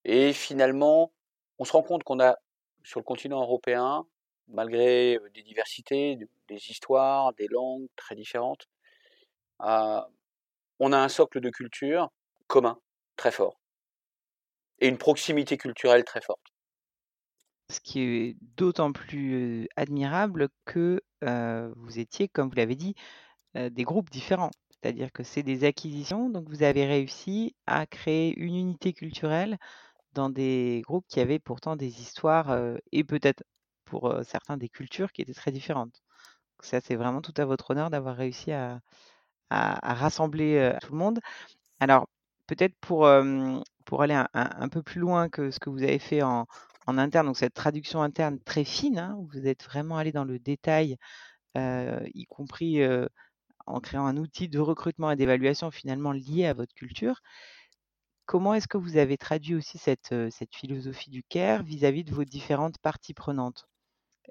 Et 0.05 0.32
finalement, 0.32 1.12
on 1.58 1.65
se 1.65 1.73
rend 1.73 1.84
compte 1.84 2.05
qu'on 2.05 2.21
a, 2.21 2.38
sur 2.86 3.01
le 3.01 3.03
continent 3.03 3.41
européen, 3.41 4.08
malgré 4.47 5.19
des 5.34 5.43
diversités, 5.43 6.17
des 6.47 6.69
histoires, 6.69 7.34
des 7.34 7.49
langues 7.49 7.89
très 7.97 8.15
différentes, 8.15 8.69
on 9.60 10.93
a 10.93 10.97
un 10.97 11.10
socle 11.10 11.41
de 11.41 11.49
culture 11.49 12.10
commun, 12.47 12.79
très 13.17 13.32
fort, 13.32 13.60
et 14.79 14.88
une 14.88 14.97
proximité 14.97 15.58
culturelle 15.58 16.05
très 16.05 16.21
forte. 16.21 16.39
Ce 17.69 17.79
qui 17.79 18.01
est 18.01 18.38
d'autant 18.58 18.91
plus, 18.91 19.67
admirable 19.75 20.49
que, 20.65 21.01
vous 21.21 21.99
étiez, 21.99 22.27
comme 22.27 22.49
vous 22.49 22.55
l'avez 22.55 22.75
dit, 22.75 22.95
des 23.55 23.84
groupes 23.84 24.10
différents. 24.10 24.51
C'est-à-dire 24.71 25.12
que 25.12 25.23
c'est 25.23 25.43
des 25.43 25.65
acquisitions, 25.65 26.29
donc 26.29 26.49
vous 26.49 26.63
avez 26.63 26.86
réussi 26.86 27.55
à 27.67 27.86
créer 27.86 28.34
une 28.38 28.55
unité 28.55 28.93
culturelle 28.93 29.58
dans 30.13 30.29
des 30.29 30.82
groupes 30.86 31.05
qui 31.08 31.19
avaient 31.19 31.39
pourtant 31.39 31.75
des 31.75 32.01
histoires, 32.01 32.58
et 32.91 33.03
peut-être 33.03 33.43
pour, 33.86 34.15
certains 34.23 34.58
des 34.58 34.69
cultures 34.69 35.12
qui 35.12 35.21
étaient 35.21 35.34
très 35.34 35.51
différentes. 35.51 36.01
ça, 36.62 36.82
c'est 36.82 36.95
vraiment 36.95 37.21
tout 37.21 37.34
à 37.38 37.45
votre 37.45 37.71
honneur 37.71 37.89
d'avoir 37.89 38.15
réussi 38.15 38.51
à 38.51 38.79
rassembler, 39.51 40.75
tout 40.82 40.91
le 40.93 40.97
monde. 40.97 41.19
Alors 41.79 42.08
peut-être 42.47 42.75
pour 42.79 43.05
aller 43.05 44.23
un 44.34 44.69
peu 44.69 44.82
plus 44.84 44.99
loin 44.99 45.29
que 45.29 45.51
ce 45.51 45.60
que 45.60 45.69
vous 45.69 45.84
avez 45.84 45.99
fait 45.99 46.21
en 46.23 46.45
en 46.89 46.97
interne, 46.97 47.28
donc 47.28 47.38
cette 47.38 47.54
traduction 47.54 48.02
interne 48.02 48.39
très 48.39 48.65
fine, 48.65 48.99
hein, 48.99 49.15
où 49.17 49.28
vous 49.28 49.47
êtes 49.47 49.63
vraiment 49.63 49.97
allé 49.97 50.12
dans 50.12 50.25
le 50.25 50.39
détail, 50.39 50.97
y 51.56 52.25
compris, 52.25 52.82
en 53.65 53.80
créant 53.80 54.06
un 54.06 54.17
outil 54.17 54.49
de 54.49 54.60
recrutement 54.60 55.12
et 55.12 55.15
d'évaluation 55.15 55.71
finalement 55.71 56.12
lié 56.12 56.45
à 56.45 56.54
votre 56.54 56.73
culture. 56.73 57.21
Comment 58.25 58.54
est-ce 58.54 58.67
que 58.67 58.78
vous 58.78 58.97
avez 58.97 59.17
traduit 59.17 59.56
aussi 59.56 59.78
cette, 59.78 60.13
cette 60.30 60.56
philosophie 60.56 61.10
du 61.10 61.23
CARE 61.23 61.63
vis-à-vis 61.63 62.04
de 62.04 62.13
vos 62.13 62.25
différentes 62.25 62.78
parties 62.80 63.13
prenantes 63.13 63.67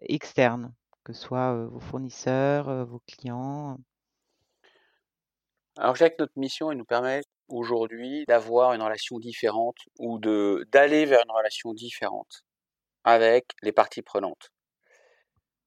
externes, 0.03 0.75
que 1.05 1.13
ce 1.13 1.23
soit, 1.23 1.67
vos 1.67 1.81
fournisseurs, 1.81 2.87
vos 2.87 3.03
clients? 3.07 3.79
Alors 5.77 5.95
je 5.95 6.01
dirais 6.01 6.11
que 6.11 6.23
notre 6.23 6.39
mission, 6.39 6.73
elle 6.73 6.79
nous 6.79 6.85
permet 6.85 7.23
aujourd'hui 7.49 8.25
d'avoir 8.27 8.73
une 8.73 8.83
relation 8.83 9.19
différente 9.19 9.77
ou 9.99 10.19
de 10.19 10.67
d'aller 10.71 11.07
vers 11.07 11.21
une 11.25 11.33
relation 11.33 11.73
différente 11.73 12.45
avec 13.09 13.53
les 13.63 13.73
parties 13.73 14.03
prenantes. 14.03 14.51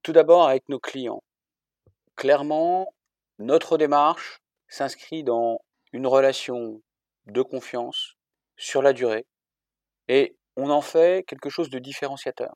Tout 0.04 0.14
d'abord 0.14 0.48
avec 0.48 0.70
nos 0.70 0.80
clients. 0.80 1.24
Clairement, 2.16 2.94
notre 3.40 3.80
démarche 3.80 4.42
s'inscrit 4.68 5.24
dans 5.24 5.60
une 5.92 6.06
relation 6.06 6.82
de 7.26 7.42
confiance 7.42 8.14
sur 8.58 8.84
la 8.84 8.94
durée 8.94 9.26
et 10.08 10.36
on 10.56 10.70
en 10.70 10.82
fait 10.82 11.26
quelque 11.26 11.50
chose 11.50 11.72
de 11.72 11.80
différenciateur 11.80 12.54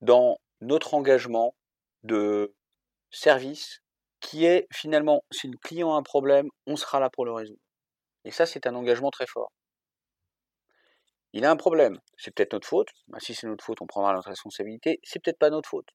dans 0.00 0.36
notre 0.60 0.94
engagement 0.94 1.54
de 2.02 2.52
service 3.12 3.82
qui 4.18 4.46
est 4.46 4.66
finalement, 4.72 5.22
si 5.30 5.46
le 5.46 5.58
client 5.58 5.94
a 5.94 5.96
un 5.96 6.02
problème, 6.02 6.48
on 6.66 6.74
sera 6.74 6.98
là 6.98 7.08
pour 7.08 7.24
le 7.24 7.32
résoudre. 7.32 7.60
Et 8.24 8.32
ça, 8.32 8.46
c'est 8.46 8.66
un 8.66 8.74
engagement 8.74 9.10
très 9.10 9.26
fort. 9.26 9.52
Il 11.32 11.44
a 11.44 11.50
un 11.50 11.56
problème, 11.56 11.98
c'est 12.18 12.34
peut-être 12.34 12.52
notre 12.52 12.68
faute. 12.68 12.88
Bah, 13.08 13.18
si 13.20 13.34
c'est 13.34 13.46
notre 13.46 13.64
faute, 13.64 13.80
on 13.80 13.86
prendra 13.86 14.12
notre 14.12 14.28
responsabilité. 14.28 15.00
C'est 15.02 15.22
peut-être 15.22 15.38
pas 15.38 15.50
notre 15.50 15.68
faute. 15.68 15.88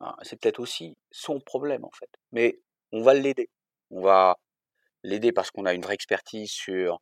Ah, 0.00 0.16
c'est 0.22 0.40
peut-être 0.40 0.60
aussi 0.60 0.96
son 1.10 1.40
problème 1.40 1.84
en 1.84 1.90
fait. 1.98 2.10
Mais 2.32 2.58
on 2.92 3.02
va 3.02 3.14
l'aider. 3.14 3.50
On 3.90 4.00
va 4.02 4.38
l'aider 5.02 5.32
parce 5.32 5.50
qu'on 5.50 5.66
a 5.66 5.74
une 5.74 5.82
vraie 5.82 5.94
expertise 5.94 6.50
sur 6.50 7.00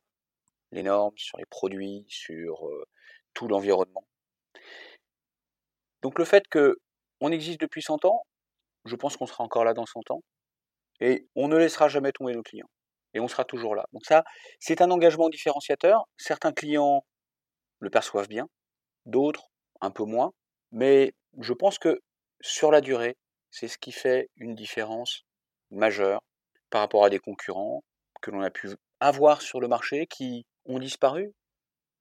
les 0.71 0.83
normes, 0.83 1.17
sur 1.17 1.37
les 1.37 1.45
produits, 1.45 2.05
sur 2.09 2.67
tout 3.33 3.47
l'environnement. 3.47 4.05
Donc 6.01 6.19
le 6.19 6.25
fait 6.25 6.47
que 6.47 6.77
on 7.21 7.31
existe 7.31 7.59
depuis 7.61 7.81
100 7.81 8.05
ans, 8.05 8.25
je 8.85 8.95
pense 8.95 9.17
qu'on 9.17 9.25
sera 9.25 9.43
encore 9.43 9.65
là 9.65 9.73
dans 9.73 9.85
100 9.85 10.11
ans, 10.11 10.21
et 10.99 11.27
on 11.35 11.47
ne 11.47 11.57
laissera 11.57 11.89
jamais 11.89 12.11
tomber 12.11 12.33
nos 12.33 12.43
clients. 12.43 12.69
Et 13.13 13.19
on 13.19 13.27
sera 13.27 13.45
toujours 13.45 13.75
là. 13.75 13.85
Donc 13.93 14.05
ça, 14.05 14.23
c'est 14.59 14.81
un 14.81 14.91
engagement 14.91 15.29
différenciateur. 15.29 16.05
Certains 16.17 16.51
clients 16.51 17.05
le 17.85 17.89
perçoivent 17.89 18.27
bien, 18.27 18.49
d'autres 19.05 19.49
un 19.79 19.91
peu 19.91 20.03
moins, 20.03 20.33
mais 20.71 21.13
je 21.39 21.53
pense 21.53 21.79
que 21.79 22.01
sur 22.41 22.71
la 22.71 22.81
durée, 22.81 23.15
c'est 23.51 23.67
ce 23.67 23.77
qui 23.77 23.91
fait 23.93 24.29
une 24.35 24.55
différence 24.55 25.23
majeure 25.71 26.21
par 26.69 26.81
rapport 26.81 27.05
à 27.05 27.09
des 27.09 27.19
concurrents 27.19 27.83
que 28.21 28.31
l'on 28.31 28.41
a 28.41 28.51
pu 28.51 28.69
avoir 28.99 29.41
sur 29.41 29.61
le 29.61 29.67
marché 29.67 30.07
qui 30.07 30.45
ont 30.65 30.79
disparu. 30.79 31.33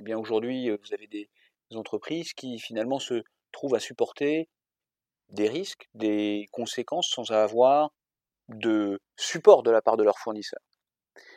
Eh 0.01 0.03
bien 0.03 0.19
aujourd'hui, 0.19 0.71
vous 0.71 0.93
avez 0.93 1.07
des 1.07 1.29
entreprises 1.75 2.33
qui 2.33 2.59
finalement 2.59 2.99
se 2.99 3.23
trouvent 3.53 3.75
à 3.75 3.81
supporter 3.81 4.49
des 5.29 5.49
risques, 5.49 5.87
des 5.95 6.49
conséquences 6.51 7.09
sans 7.09 7.31
avoir 7.31 7.91
de 8.49 9.01
support 9.17 9.63
de 9.63 9.71
la 9.71 9.83
part 9.83 9.97
de 9.97 10.03
leurs 10.03 10.19
fournisseurs. 10.19 10.63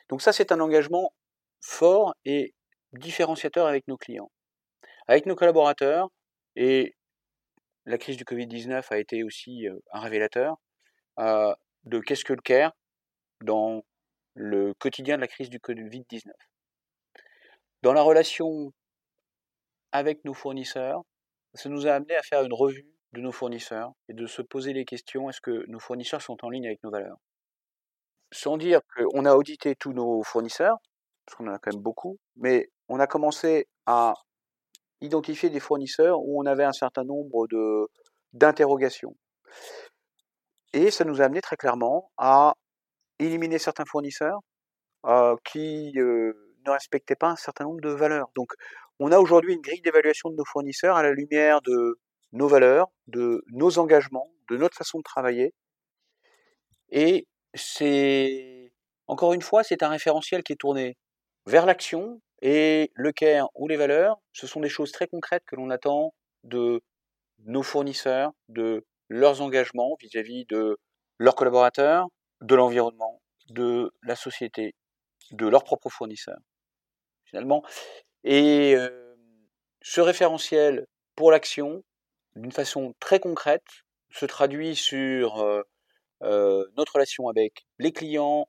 Donc 0.10 0.22
ça, 0.22 0.34
c'est 0.34 0.52
un 0.52 0.60
engagement 0.60 1.14
fort 1.62 2.16
et 2.26 2.54
différenciateur 2.94 3.68
avec 3.68 3.88
nos 3.88 3.98
clients. 3.98 4.32
Avec 5.08 5.26
nos 5.26 5.36
collaborateurs, 5.36 6.10
et 6.56 6.96
la 7.86 7.98
crise 7.98 8.18
du 8.18 8.26
Covid-19 8.26 8.86
a 8.90 8.98
été 8.98 9.24
aussi 9.24 9.66
un 9.92 10.00
révélateur 10.02 10.58
de 11.18 12.00
qu'est-ce 12.00 12.26
que 12.26 12.34
le 12.34 12.42
CARE 12.42 12.74
dans 13.42 13.84
le 14.34 14.74
quotidien 14.74 15.16
de 15.16 15.22
la 15.22 15.28
crise 15.28 15.50
du 15.50 15.60
Covid-19. 15.60 16.32
Dans 17.84 17.94
la 17.94 18.02
relation 18.02 18.74
avec 19.92 20.26
nos 20.26 20.34
fournisseurs, 20.34 21.04
ça 21.54 21.70
nous 21.70 21.88
a 21.88 21.94
amené 21.94 22.16
à 22.16 22.24
faire 22.24 22.44
une 22.44 22.54
revue 22.54 22.88
de 23.14 23.22
nos 23.22 23.32
fournisseurs 23.32 23.94
et 24.10 24.14
de 24.14 24.28
se 24.28 24.42
poser 24.42 24.74
les 24.74 24.84
questions, 24.84 25.30
est-ce 25.30 25.40
que 25.40 25.66
nos 25.68 25.80
fournisseurs 25.80 26.22
sont 26.22 26.44
en 26.44 26.50
ligne 26.50 26.68
avec 26.68 26.84
nos 26.84 26.92
valeurs? 26.92 27.18
Sans 28.34 28.58
dire 28.58 28.82
qu'on 28.96 29.24
a 29.24 29.36
audité 29.36 29.76
tous 29.76 29.94
nos 29.94 30.22
fournisseurs, 30.24 30.78
parce 31.26 31.38
qu'on 31.38 31.48
en 31.48 31.54
a 31.54 31.60
quand 31.60 31.72
même 31.72 31.82
beaucoup, 31.82 32.20
mais 32.36 32.70
on 32.90 33.00
a 33.00 33.08
commencé 33.08 33.68
à 33.86 34.14
identifier 35.02 35.50
des 35.50 35.60
fournisseurs 35.60 36.20
où 36.22 36.42
on 36.42 36.46
avait 36.46 36.64
un 36.64 36.74
certain 36.74 37.04
nombre 37.04 37.48
de 37.48 37.88
d'interrogations. 38.34 39.16
Et 40.74 40.92
ça 40.92 41.06
nous 41.06 41.22
a 41.22 41.26
amené 41.26 41.42
très 41.42 41.56
clairement 41.56 42.12
à 42.18 42.54
éliminer 43.20 43.58
certains 43.58 43.86
fournisseurs 43.86 44.40
euh, 45.06 45.36
qui 45.44 45.94
euh, 45.98 46.34
ne 46.66 46.72
respectaient 46.72 47.16
pas 47.16 47.30
un 47.30 47.36
certain 47.36 47.64
nombre 47.64 47.82
de 47.82 47.90
valeurs. 47.90 48.30
Donc 48.36 48.52
on 49.00 49.12
a 49.12 49.20
aujourd'hui 49.20 49.54
une 49.54 49.62
grille 49.62 49.82
d'évaluation 49.82 50.30
de 50.30 50.36
nos 50.36 50.46
fournisseurs 50.46 50.98
à 50.98 51.04
la 51.04 51.12
lumière 51.12 51.62
de 51.62 52.00
nos 52.34 52.48
valeurs, 52.48 52.88
de 53.08 53.44
nos 53.52 53.80
engagements, 53.80 54.30
de 54.50 54.58
notre 54.58 54.76
façon 54.76 55.00
de 55.00 55.04
travailler. 55.04 55.54
Et 56.90 57.28
c'est, 57.54 58.72
encore 59.08 59.34
une 59.34 59.42
fois, 59.42 59.64
c'est 59.64 59.84
un 59.84 59.90
référentiel 59.90 60.44
qui 60.44 60.54
est 60.54 60.58
tourné 60.58 60.98
vers 61.46 61.66
l'action 61.66 62.22
et 62.42 62.92
le 62.94 63.12
care 63.12 63.50
ou 63.56 63.68
les 63.68 63.78
valeurs, 63.78 64.18
ce 64.34 64.48
sont 64.48 64.60
des 64.60 64.70
choses 64.70 64.92
très 64.92 65.08
concrètes 65.08 65.44
que 65.46 65.56
l'on 65.56 65.70
attend 65.70 66.14
de 66.44 66.82
nos 67.40 67.64
fournisseurs, 67.64 68.32
de 68.50 68.86
leurs 69.10 69.42
engagements 69.42 69.96
vis-à-vis 70.00 70.46
de 70.46 70.78
leurs 71.18 71.36
collaborateurs, 71.36 72.08
de 72.42 72.56
l'environnement, 72.56 73.22
de 73.50 73.92
la 74.04 74.16
société, 74.16 74.76
de 75.32 75.48
leurs 75.48 75.64
propres 75.64 75.90
fournisseurs, 75.90 76.40
finalement. 77.26 77.64
Et 78.24 78.76
ce 79.82 80.02
référentiel 80.02 80.86
pour 81.16 81.32
l'action, 81.32 81.84
d'une 82.36 82.52
façon 82.52 82.94
très 83.00 83.20
concrète, 83.20 83.66
se 84.12 84.26
traduit 84.26 84.76
sur 84.76 85.64
notre 86.22 86.94
relation 86.94 87.30
avec 87.30 87.66
les 87.80 87.92
clients, 87.92 88.48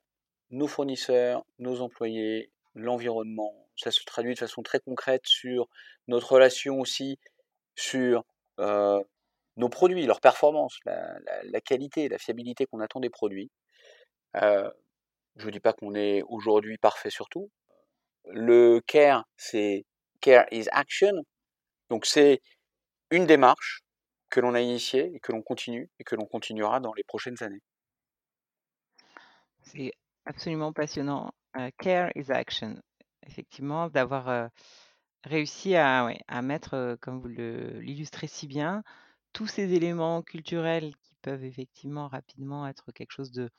nos 0.51 0.67
fournisseurs, 0.67 1.43
nos 1.57 1.81
employés, 1.81 2.51
l'environnement. 2.75 3.68
Ça 3.79 3.91
se 3.91 4.03
traduit 4.05 4.33
de 4.33 4.39
façon 4.39 4.61
très 4.61 4.79
concrète 4.79 5.25
sur 5.25 5.67
notre 6.07 6.33
relation 6.33 6.79
aussi 6.79 7.17
sur 7.75 8.23
nos 8.57 9.69
produits, 9.69 10.05
leur 10.05 10.19
performance, 10.19 10.77
la, 10.85 11.61
qualité, 11.61 12.09
la 12.09 12.17
fiabilité 12.17 12.65
qu'on 12.65 12.79
attend 12.81 12.99
des 12.99 13.09
produits. 13.09 13.49
je 14.33 14.71
ne 15.45 15.51
dis 15.51 15.59
pas 15.59 15.73
qu'on 15.73 15.95
est 15.95 16.21
aujourd'hui 16.23 16.77
parfait 16.77 17.09
sur 17.09 17.29
tout. 17.29 17.49
Le 18.25 18.81
care, 18.81 19.25
c'est 19.37 19.85
care 20.21 20.45
is 20.51 20.67
action. 20.71 21.23
Donc 21.89 22.05
c'est 22.05 22.41
une 23.11 23.25
démarche 23.25 23.81
que 24.29 24.39
l'on 24.39 24.53
a 24.53 24.61
initiée 24.61 25.11
et 25.13 25.19
que 25.19 25.31
l'on 25.31 25.41
continue 25.41 25.89
et 25.99 26.03
que 26.03 26.15
l'on 26.15 26.25
continuera 26.25 26.79
dans 26.79 26.93
les 26.93 27.03
prochaines 27.03 27.41
années. 27.41 27.61
C'est 29.61 29.91
absolument 30.25 30.73
passionnant. 30.73 31.31
care 31.79 32.11
is 32.15 32.31
action. 32.31 32.81
Effectivement, 33.25 33.89
d'avoir 33.89 34.49
réussi 35.23 35.75
à, 35.75 36.41
mettre, 36.41 36.97
comme 37.01 37.19
vous 37.19 37.27
l'illustrez 37.27 38.27
si 38.27 38.47
bien, 38.47 38.83
tous 39.33 39.47
ces 39.47 39.73
éléments 39.73 40.21
culturels 40.21 40.95
qui 41.03 41.15
peuvent 41.21 41.43
effectivement 41.43 42.07
rapidement 42.07 42.67
être 42.67 42.91
quelque 42.91 43.11
chose 43.11 43.31
de, 43.31 43.49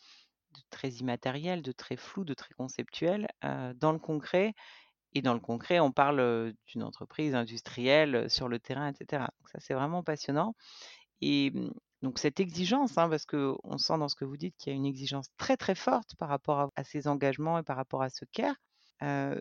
très 0.71 0.89
immatériel, 0.91 1.63
de 1.63 1.73
très 1.73 1.97
flou, 1.97 2.25
de 2.25 2.35
très 2.35 2.55
conceptuel, 2.55 3.29
dans 3.43 3.93
le 3.93 3.99
concret. 3.99 4.55
Et 5.13 5.23
dans 5.23 5.35
le 5.35 5.41
concret, 5.41 5.81
on 5.81 5.91
parle 5.93 6.55
d'une 6.67 6.83
entreprise 6.85 7.35
industrielle 7.35 8.31
sur 8.31 8.49
le 8.49 8.61
terrain, 8.61 8.89
etc. 8.89 9.25
Donc 9.39 9.49
ça, 9.49 9.59
c'est 9.61 9.75
vraiment 9.75 10.05
passionnant. 10.05 10.55
Et 11.21 11.51
mmh, 11.51 11.73
donc 12.03 12.19
cette 12.19 12.41
exigence, 12.41 12.97
hein, 12.99 13.09
parce 13.09 13.27
qu'on 13.27 13.79
sent 13.79 13.99
dans 13.99 14.09
ce 14.09 14.15
que 14.15 14.25
vous 14.25 14.37
dites 14.37 14.57
qu'il 14.57 14.73
y 14.73 14.75
a 14.75 14.77
une 14.77 14.87
exigence 14.87 15.29
très 15.37 15.57
très 15.57 15.75
forte 15.75 16.15
par 16.17 16.29
rapport 16.29 16.71
à, 16.75 16.85
ces 16.85 17.09
engagements 17.09 17.59
et 17.59 17.63
par 17.63 17.77
rapport 17.77 18.03
à 18.03 18.11
ce 18.11 18.25
care. 18.33 18.55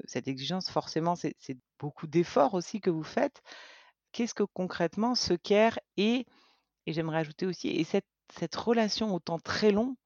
Cette 0.05 0.27
exigence, 0.27 0.69
forcément, 0.69 1.15
c'est 1.15 1.35
beaucoup 1.79 2.07
d'efforts 2.07 2.53
aussi 2.53 2.81
que 2.81 2.89
vous 2.89 3.03
faites 3.03 3.41
qu'est-ce 4.11 4.33
que 4.33 4.43
concrètement 4.43 5.15
ce 5.15 5.33
care 5.33 5.79
est? 5.97 6.25
Et 6.85 6.93
j'aimerais 6.93 7.19
ajouter 7.19 7.45
aussi 7.45 7.69
et 7.69 7.83
cette 7.83 8.05
cette 8.33 8.55
relation 8.55 9.13
au 9.15 9.19
temps 9.19 9.39
très 9.39 9.71
long 9.71 9.97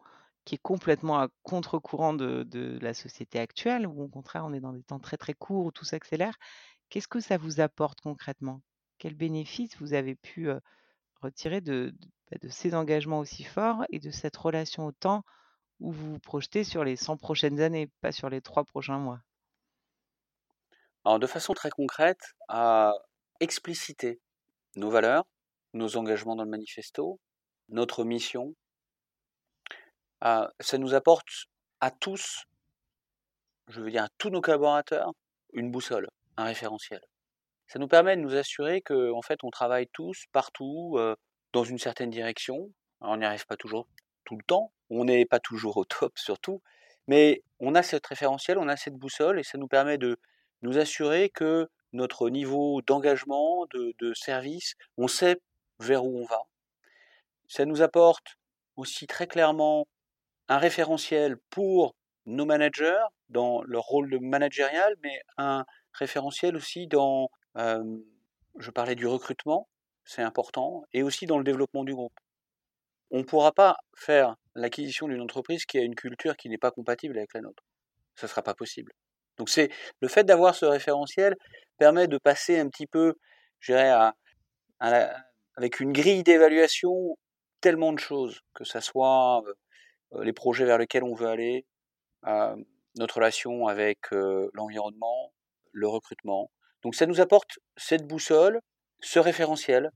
qui 0.46 0.56
est 0.56 0.60
complètement 0.60 1.20
à 1.20 1.30
contre-courant 1.44 2.14
de 2.14 2.44
de 2.44 2.80
la 2.82 2.94
société 2.94 3.40
actuelle 3.40 3.88
où 3.88 4.04
au 4.04 4.08
contraire 4.10 4.46
on 4.46 4.54
est 4.54 4.60
dans 4.62 4.74
des 4.74 4.84
temps 4.84 5.00
très, 5.00 5.18
très 5.18 5.34
courts 5.34 5.66
où 5.68 5.72
tout 5.72 5.86
s'accélère. 5.86 6.36
Qu'est-ce 6.90 7.08
que 7.08 7.20
ça 7.22 7.38
vous 7.38 7.60
apporte 7.62 8.02
concrètement? 8.02 8.62
Quels 9.00 9.16
bénéfices 9.16 9.78
vous 9.80 9.94
avez 9.94 10.16
pu, 10.16 10.50
retirer 11.22 11.62
de 11.62 11.94
bah, 12.32 12.38
de 12.42 12.50
ces 12.50 12.76
engagements 12.76 13.20
aussi 13.20 13.44
forts 13.44 13.86
et 13.92 14.00
de 14.00 14.12
cette 14.12 14.38
relation 14.38 14.88
au 14.88 14.92
temps 14.94 15.24
où 15.80 15.92
vous 15.92 16.14
vous 16.14 16.20
projetez 16.20 16.64
sur 16.64 16.84
les 16.86 16.96
100 16.98 17.18
prochaines 17.18 17.62
années, 17.62 17.90
pas 18.02 18.12
sur 18.12 18.30
les 18.30 18.42
3 18.42 18.64
prochains 18.66 19.00
mois? 19.00 19.22
Alors, 21.06 21.20
de 21.20 21.28
façon 21.28 21.54
très 21.54 21.70
concrète, 21.70 22.34
à 22.48 22.94
expliciter 23.40 24.22
nos 24.76 24.90
valeurs, 24.90 25.26
nos 25.74 25.98
engagements 25.98 26.36
dans 26.36 26.44
le 26.44 26.50
manifesto, 26.50 27.20
notre 27.70 28.04
mission. 28.04 28.56
ça 30.22 30.78
nous 30.78 30.94
apporte 30.94 31.48
à 31.82 31.92
tous, 31.92 32.46
je 33.68 33.82
veux 33.82 33.92
dire 33.92 34.04
à 34.04 34.10
tous 34.18 34.30
nos 34.30 34.42
collaborateurs, 34.42 35.12
une 35.52 35.72
boussole, 35.72 36.08
un 36.38 36.46
référentiel. 36.46 37.02
Ça 37.68 37.80
nous 37.80 37.88
permet 37.88 38.16
de 38.16 38.22
nous 38.22 38.36
assurer 38.36 38.82
que, 38.82 39.12
en 39.12 39.22
fait, 39.22 39.44
on 39.44 39.50
travaille 39.50 39.88
tous, 39.92 40.26
partout, 40.32 40.96
euh, 40.98 41.16
dans 41.54 41.64
une 41.64 41.80
certaine 41.80 42.10
direction. 42.10 42.72
on 43.02 43.18
n'y 43.18 43.26
arrive 43.26 43.46
pas 43.46 43.58
toujours 43.58 43.88
tout 44.26 44.38
le 44.38 44.44
temps, 44.44 44.72
on 44.90 45.06
n'est 45.06 45.26
pas 45.26 45.40
toujours 45.40 45.78
au 45.78 45.86
top 45.86 46.18
surtout, 46.18 46.62
mais 47.08 47.44
on 47.60 47.76
a 47.76 47.84
cette 47.84 48.08
référentiel, 48.08 48.58
on 48.58 48.68
a 48.70 48.78
cette 48.78 48.96
boussole 48.96 49.40
et 49.40 49.44
ça 49.44 49.58
nous 49.58 49.68
permet 49.68 49.98
de 49.98 50.18
nous 50.64 50.78
assurer 50.78 51.30
que 51.30 51.68
notre 51.92 52.30
niveau 52.30 52.82
d'engagement, 52.82 53.68
de, 53.72 54.14
service, 54.14 54.74
on 54.98 55.08
sait 55.08 55.38
vers 55.80 56.04
où 56.04 56.20
on 56.20 56.26
va. 56.26 56.42
Ça 57.48 57.66
nous 57.66 57.82
apporte 57.82 58.38
aussi 58.76 59.06
très 59.06 59.28
clairement 59.28 59.86
un 60.48 60.58
référentiel 60.58 61.38
pour 61.50 61.96
nos 62.26 62.46
managers 62.46 63.04
dans 63.30 63.62
leur 63.64 63.84
rôle 63.84 64.10
de 64.10 64.18
managérial, 64.18 64.96
mais 65.04 65.22
un 65.38 65.66
référentiel 65.94 66.56
aussi 66.56 66.88
dans, 66.88 67.30
je 67.56 68.72
parlais 68.72 68.96
du 68.96 69.06
recrutement, 69.06 69.68
c'est 70.06 70.22
important, 70.22 70.84
et 70.94 71.04
aussi 71.04 71.26
dans 71.26 71.38
le 71.38 71.44
développement 71.44 71.84
du 71.84 71.94
groupe. 71.94 72.18
On 73.12 73.20
ne 73.20 73.24
pourra 73.24 73.52
pas 73.52 73.78
faire 73.96 74.36
l'acquisition 74.56 75.08
d'une 75.08 75.22
entreprise 75.22 75.66
qui 75.66 75.78
a 75.78 75.84
une 75.84 75.96
culture 75.96 76.36
qui 76.36 76.50
n'est 76.50 76.58
pas 76.58 76.72
compatible 76.72 77.18
avec 77.18 77.34
la 77.34 77.42
nôtre. 77.42 77.64
Ce 78.16 78.26
ne 78.26 78.30
sera 78.30 78.42
pas 78.42 78.56
possible. 78.56 78.92
Donc 79.38 79.50
c'est 79.50 79.70
le 80.00 80.08
fait 80.08 80.24
d'avoir 80.24 80.56
ce 80.56 80.66
référentiel 80.66 81.36
permet 81.78 82.08
de 82.08 82.18
passer 82.18 82.60
un 82.60 82.70
petit 82.70 82.88
peu, 82.88 83.16
je 83.60 83.74
dirais, 83.74 83.92
avec 84.80 85.80
une 85.80 85.92
grille 85.92 86.24
d'évaluation 86.24 87.18
tellement 87.62 87.94
de 87.94 88.00
choses, 88.00 88.42
que 88.54 88.64
ce 88.64 88.80
soit 88.80 89.42
les 90.22 90.34
projets 90.34 90.66
vers 90.66 90.78
lesquels 90.78 91.04
on 91.04 91.16
veut 91.16 91.28
aller, 91.28 91.66
notre 92.96 93.16
relation 93.16 93.68
avec 93.68 94.00
l'environnement, 94.54 95.34
le 95.72 95.88
recrutement. 95.88 96.52
Donc 96.84 96.96
ça 96.96 97.06
nous 97.06 97.22
apporte 97.22 97.60
cette 97.78 98.06
boussole, 98.06 98.60
ce 99.00 99.20
référentiel. 99.20 99.90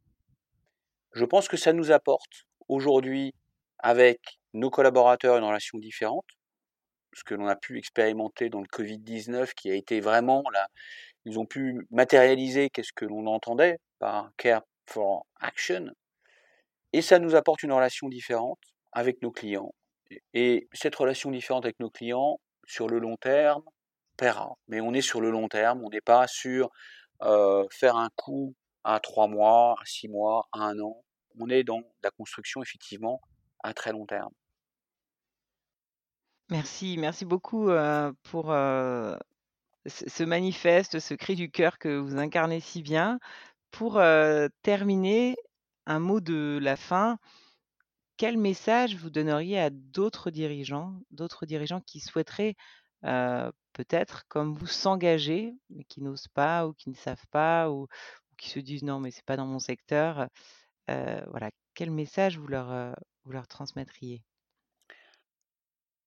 Je 1.14 1.26
pense 1.26 1.48
que 1.48 1.58
ça 1.58 1.74
nous 1.74 1.92
apporte 1.92 2.48
aujourd'hui 2.68 3.34
avec 3.80 4.20
nos 4.54 4.70
collaborateurs 4.70 5.38
une 5.38 5.44
relation 5.44 5.78
différente, 5.78 6.26
ce 7.18 7.24
que 7.24 7.34
l'on 7.34 7.48
a 7.48 7.56
pu 7.56 7.78
expérimenter 7.78 8.50
dans 8.50 8.62
le 8.62 8.68
Covid-19 8.68 9.54
qui 9.56 9.72
a 9.72 9.76
été 9.76 10.00
vraiment 10.00 10.44
là, 10.54 10.68
ils 11.26 11.40
ont 11.40 11.46
pu 11.46 11.86
matérialiser 11.92 12.70
qu'est-ce 12.70 12.94
que 12.94 13.06
l'on 13.06 13.26
entendait 13.28 13.80
par 14.00 14.32
Care 14.38 14.62
for 14.86 15.26
Action, 15.42 15.92
et 16.94 17.02
ça 17.02 17.20
nous 17.20 17.36
apporte 17.36 17.64
une 17.64 17.74
relation 17.74 18.08
différente 18.08 18.60
avec 18.92 19.22
nos 19.22 19.32
clients. 19.32 19.74
Et 20.34 20.68
cette 20.72 20.96
relation 20.96 21.32
différente 21.32 21.66
avec 21.66 21.80
nos 21.80 21.90
clients, 21.90 22.40
sur 22.66 22.88
le 22.88 23.00
long 23.00 23.18
terme, 23.18 23.64
paiera. 24.18 24.56
Mais 24.68 24.82
on 24.82 24.94
est 24.94 25.02
sur 25.02 25.22
le 25.22 25.30
long 25.30 25.48
terme, 25.48 25.84
on 25.84 25.90
n'est 25.90 26.02
pas 26.02 26.28
sur 26.28 26.70
euh, 27.24 27.66
faire 27.72 27.98
un 27.98 28.10
coup 28.16 28.56
à 28.84 29.00
trois 29.00 29.28
mois, 29.28 29.76
à 29.82 29.86
six 29.86 30.08
mois, 30.08 30.48
à 30.54 30.60
un 30.60 30.80
an. 30.80 31.04
On 31.40 31.50
est 31.50 31.64
dans 31.64 31.82
la 32.04 32.12
construction, 32.12 32.62
effectivement, 32.62 33.22
à 33.64 33.74
très 33.74 33.92
long 33.92 34.06
terme. 34.06 34.32
Merci, 36.50 36.98
merci 36.98 37.26
beaucoup 37.26 37.70
pour 38.24 38.46
ce 39.86 40.24
manifeste, 40.24 41.00
ce 41.00 41.14
cri 41.14 41.36
du 41.36 41.52
cœur 41.52 41.78
que 41.78 41.98
vous 41.98 42.18
incarnez 42.18 42.60
si 42.62 42.82
bien. 42.82 43.20
Pour 43.72 44.02
terminer, 44.62 45.36
un 45.86 46.00
mot 46.00 46.20
de 46.22 46.60
la 46.62 46.76
fin. 46.76 47.18
Quel 48.18 48.38
message 48.38 48.96
vous 48.96 49.10
donneriez 49.10 49.60
à 49.60 49.70
d'autres 49.70 50.32
dirigeants, 50.32 51.00
d'autres 51.12 51.46
dirigeants 51.46 51.82
qui 51.82 52.00
souhaiteraient 52.00 52.56
peut-être, 53.02 54.26
comme 54.28 54.56
vous, 54.56 54.68
s'engager, 54.68 55.54
mais 55.70 55.84
qui 55.84 56.02
n'osent 56.02 56.30
pas 56.34 56.66
ou 56.68 56.74
qui 56.74 56.90
ne 56.90 56.96
savent 56.96 57.28
pas 57.30 57.70
ou, 57.70 57.88
qui 58.38 58.50
se 58.50 58.60
disent 58.60 58.84
non, 58.84 59.00
mais 59.00 59.12
c'est 59.12 59.26
pas 59.26 59.38
dans 59.38 59.46
mon 59.46 59.60
secteur. 59.60 60.28
voilà, 60.88 61.52
quel 61.74 61.92
message 61.92 62.38
vous 62.38 62.48
leur 62.48 63.48
transmettriez? 63.50 64.24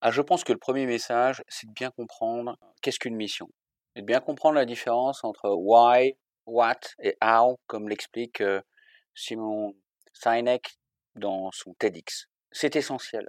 Ah, 0.02 0.10
je 0.10 0.22
pense 0.22 0.44
que 0.44 0.52
le 0.52 0.58
premier 0.58 0.86
message, 0.86 1.42
c'est 1.48 1.66
de 1.66 1.72
bien 1.72 1.90
comprendre 1.90 2.56
qu'est-ce 2.80 2.98
qu'une 2.98 3.16
mission. 3.16 3.48
Et 3.96 4.00
de 4.00 4.06
bien 4.06 4.20
comprendre 4.20 4.54
la 4.54 4.64
différence 4.64 5.24
entre 5.24 5.50
why, 5.50 6.16
what 6.46 6.80
et 7.02 7.16
how, 7.22 7.58
comme 7.66 7.88
l'explique 7.88 8.42
Simon 9.14 9.74
Sinek 10.12 10.78
dans 11.16 11.50
son 11.52 11.74
TEDx. 11.74 12.28
C'est 12.50 12.76
essentiel. 12.76 13.28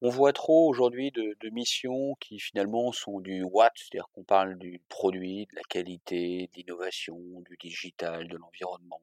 On 0.00 0.08
voit 0.08 0.32
trop 0.32 0.68
aujourd'hui 0.68 1.12
de, 1.12 1.50
missions 1.50 2.16
qui 2.18 2.40
finalement 2.40 2.90
sont 2.90 3.20
du 3.20 3.44
what, 3.44 3.70
c'est-à-dire 3.76 4.08
qu'on 4.12 4.24
parle 4.24 4.58
du 4.58 4.80
produit, 4.88 5.46
de 5.46 5.54
la 5.54 5.62
qualité, 5.62 6.50
de 6.52 6.56
l'innovation, 6.56 7.20
du 7.48 7.56
digital, 7.56 8.26
de 8.26 8.36
l'environnement, 8.36 9.02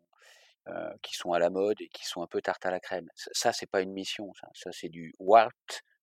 euh, 0.67 0.91
qui 1.01 1.15
sont 1.15 1.31
à 1.31 1.39
la 1.39 1.49
mode 1.49 1.79
et 1.79 1.87
qui 1.87 2.05
sont 2.05 2.21
un 2.21 2.27
peu 2.27 2.41
tarte 2.41 2.65
à 2.65 2.71
la 2.71 2.81
crème. 2.81 3.07
Ça, 3.15 3.53
c'est 3.53 3.69
pas 3.69 3.81
une 3.81 3.93
mission, 3.93 4.33
ça, 4.33 4.49
ça 4.53 4.71
c'est 4.73 4.89
du 4.89 5.13
what 5.19 5.51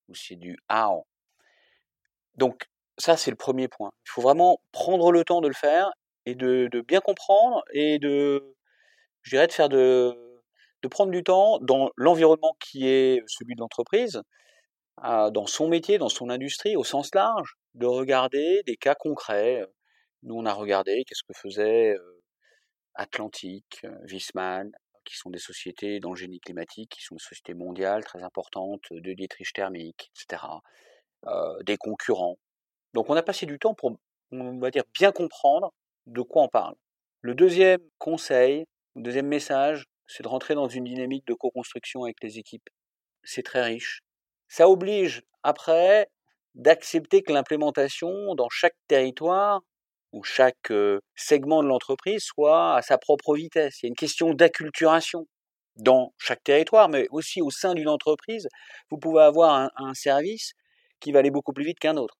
ou 0.09 0.15
c'est 0.15 0.37
du 0.37 0.59
how. 0.71 1.07
Donc 2.37 2.69
ça, 2.99 3.17
c'est 3.17 3.31
le 3.31 3.37
premier 3.37 3.69
point. 3.69 3.91
Il 4.07 4.11
faut 4.11 4.23
vraiment 4.23 4.61
prendre 4.73 5.13
le 5.13 5.25
temps 5.25 5.41
de 5.41 5.49
le 5.49 5.55
faire 5.55 5.91
et 6.25 6.35
de, 6.35 6.69
bien 6.87 7.01
comprendre 7.01 7.63
et 7.73 7.99
de, 7.99 8.55
je 9.23 9.37
de 9.37 9.53
faire 9.53 9.69
de, 9.69 10.15
prendre 10.91 11.11
du 11.11 11.25
temps 11.25 11.59
dans 11.61 11.91
l'environnement 11.97 12.57
qui 12.61 12.87
est 12.87 13.23
celui 13.27 13.57
de 13.57 13.61
l'entreprise, 13.61 14.23
dans 15.03 15.47
son 15.47 15.69
métier, 15.69 15.99
dans 15.99 16.09
son 16.09 16.31
industrie, 16.31 16.77
au 16.77 16.85
sens 16.85 17.15
large, 17.15 17.57
de 17.75 17.87
regarder 17.87 18.63
des 18.67 18.77
cas 18.77 18.95
concrets. 18.95 19.65
Nous, 20.23 20.35
on 20.35 20.47
a 20.47 20.53
regardé 20.53 21.05
qu'est-ce 21.07 21.23
que 21.23 21.39
faisait 21.39 21.95
euh, 21.95 22.23
Atlantique, 22.95 23.81
euh, 23.85 23.95
Wiesmann, 24.09 24.71
qui 25.07 25.17
sont 25.17 25.31
des 25.31 25.39
sociétés 25.39 26.01
dans 26.01 26.11
le 26.11 26.17
génie 26.17 26.41
climatique, 26.41 26.91
qui 26.91 27.03
sont 27.03 27.15
des 27.15 27.23
sociétés 27.23 27.55
mondiales 27.55 28.05
très 28.05 28.23
importantes 28.23 28.83
de 28.91 29.13
Dietrich 29.15 29.53
thermique, 29.55 30.11
etc. 30.15 30.43
Euh, 31.27 31.63
des 31.63 31.77
concurrents. 31.77 32.39
Donc 32.93 33.11
on 33.11 33.15
a 33.15 33.23
passé 33.23 33.47
du 33.47 33.59
temps 33.59 33.75
pour, 33.75 33.97
on 34.33 34.59
va 34.59 34.71
dire, 34.71 34.85
bien 34.95 35.13
comprendre 35.13 35.73
de 36.07 36.21
quoi 36.21 36.43
on 36.43 36.49
parle. 36.49 36.75
Le 37.21 37.35
deuxième 37.35 37.81
conseil, 37.99 38.67
le 38.95 39.03
deuxième 39.03 39.27
message, 39.27 39.87
c'est 40.07 40.23
de 40.23 40.29
rentrer 40.29 40.55
dans 40.55 40.69
une 40.69 40.85
dynamique 40.85 41.27
de 41.27 41.35
co-construction 41.35 42.05
avec 42.05 42.23
les 42.23 42.39
équipes. 42.39 42.69
C'est 43.25 43.43
très 43.43 43.63
riche. 43.63 44.03
Ça 44.49 44.69
oblige 44.69 45.23
après 45.43 46.09
d'accepter 46.55 47.23
que 47.23 47.33
l'implémentation 47.33 48.35
dans 48.35 48.49
chaque 48.49 48.77
territoire 48.89 49.63
ou 50.17 50.23
chaque 50.23 50.73
segment 51.15 51.63
de 51.63 51.69
l'entreprise 51.69 52.23
soit 52.25 52.77
à 52.77 52.83
sa 52.83 52.97
propre 52.97 53.37
vitesse. 53.37 53.83
Il 53.83 53.87
y 53.87 53.89
a 53.89 53.91
une 53.91 53.95
question 53.95 54.33
d'acculturation 54.33 55.27
dans 55.77 56.15
chaque 56.19 56.43
territoire, 56.43 56.89
mais 56.89 57.07
aussi 57.11 57.43
au 57.43 57.51
sein 57.51 57.75
d'une 57.75 57.89
entreprise. 57.89 58.49
Vous 58.91 58.97
pouvez 58.97 59.23
avoir 59.23 59.55
un, 59.55 59.71
un, 59.77 59.93
service 59.93 60.55
qui 61.01 61.13
va 61.13 61.19
aller 61.19 61.31
beaucoup 61.31 61.53
plus 61.53 61.65
vite 61.65 61.79
qu'un 61.79 61.99
autre. 61.99 62.17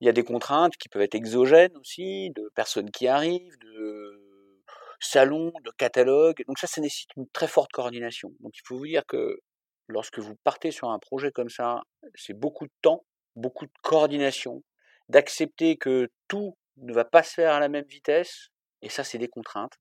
Il 0.00 0.06
y 0.06 0.08
a 0.08 0.12
des 0.12 0.24
contraintes 0.24 0.76
qui 0.78 0.88
peuvent 0.88 1.02
être 1.02 1.14
exogènes 1.14 1.76
aussi, 1.76 2.30
de 2.30 2.50
personnes 2.54 2.90
qui 2.90 3.08
arrivent, 3.08 3.58
de 3.58 4.64
salons, 5.00 5.52
de 5.64 5.70
catalogues. 5.76 6.42
Donc 6.46 6.58
ça, 6.58 6.66
ça 6.66 6.80
nécessite 6.80 7.10
une 7.16 7.28
très 7.28 7.48
forte 7.48 7.72
coordination. 7.72 8.32
Donc 8.40 8.52
il 8.56 8.62
faut 8.64 8.78
vous 8.78 8.86
dire 8.86 9.04
que 9.06 9.38
lorsque 9.86 10.18
vous 10.18 10.34
partez 10.44 10.70
sur 10.70 10.88
un 10.88 10.98
projet 10.98 11.30
comme 11.30 11.50
ça, 11.50 11.82
c'est 12.14 12.38
beaucoup 12.38 12.66
de 12.66 12.72
temps, 12.80 13.04
beaucoup 13.36 13.66
de 13.66 13.72
coordination, 13.82 14.62
d'accepter 15.10 15.76
que 15.76 16.08
tout 16.26 16.56
ne 16.82 16.92
va 16.92 17.04
pas 17.04 17.22
se 17.22 17.34
faire 17.34 17.54
à 17.54 17.60
la 17.60 17.68
même 17.68 17.84
vitesse, 17.84 18.48
et 18.82 18.88
ça, 18.88 19.04
c'est 19.04 19.18
des 19.18 19.28
contraintes. 19.28 19.74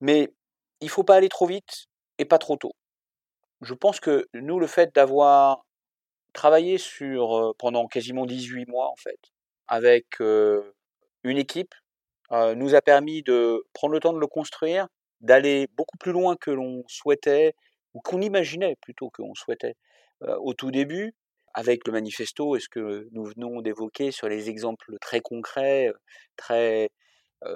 Mais 0.00 0.32
il 0.80 0.86
ne 0.86 0.90
faut 0.90 1.04
pas 1.04 1.16
aller 1.16 1.28
trop 1.28 1.46
vite 1.46 1.86
et 2.18 2.24
pas 2.24 2.38
trop 2.38 2.56
tôt. 2.56 2.72
Je 3.60 3.74
pense 3.74 4.00
que 4.00 4.26
nous, 4.32 4.58
le 4.58 4.66
fait 4.66 4.94
d'avoir 4.94 5.66
travaillé 6.32 6.78
sur 6.78 7.54
pendant 7.58 7.86
quasiment 7.86 8.26
18 8.26 8.66
mois, 8.66 8.88
en 8.88 8.96
fait, 8.96 9.20
avec 9.68 10.20
une 10.20 11.38
équipe, 11.38 11.74
nous 12.30 12.74
a 12.74 12.80
permis 12.80 13.22
de 13.22 13.64
prendre 13.72 13.92
le 13.92 14.00
temps 14.00 14.12
de 14.12 14.18
le 14.18 14.26
construire, 14.26 14.88
d'aller 15.20 15.68
beaucoup 15.74 15.98
plus 15.98 16.12
loin 16.12 16.36
que 16.36 16.50
l'on 16.50 16.84
souhaitait, 16.88 17.54
ou 17.92 18.00
qu'on 18.00 18.20
imaginait 18.20 18.76
plutôt 18.80 19.10
qu'on 19.10 19.34
souhaitait 19.34 19.74
au 20.20 20.54
tout 20.54 20.70
début, 20.70 21.14
avec 21.54 21.86
le 21.86 21.92
manifesto 21.92 22.56
et 22.56 22.60
ce 22.60 22.68
que 22.68 23.08
nous 23.12 23.24
venons 23.24 23.60
d'évoquer 23.62 24.12
sur 24.12 24.28
les 24.28 24.48
exemples 24.50 24.96
très 25.00 25.20
concrets, 25.20 25.92
très 26.36 26.90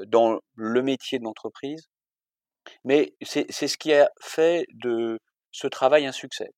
dans 0.06 0.40
le 0.56 0.82
métier 0.82 1.18
de 1.18 1.24
l'entreprise? 1.24 1.88
Mais 2.84 3.14
c'est 3.22 3.50
ce 3.52 3.76
qui 3.76 3.92
a 3.92 4.10
fait 4.20 4.66
de 4.74 5.18
ce 5.52 5.66
travail 5.66 6.06
un 6.06 6.12
succès. 6.12 6.50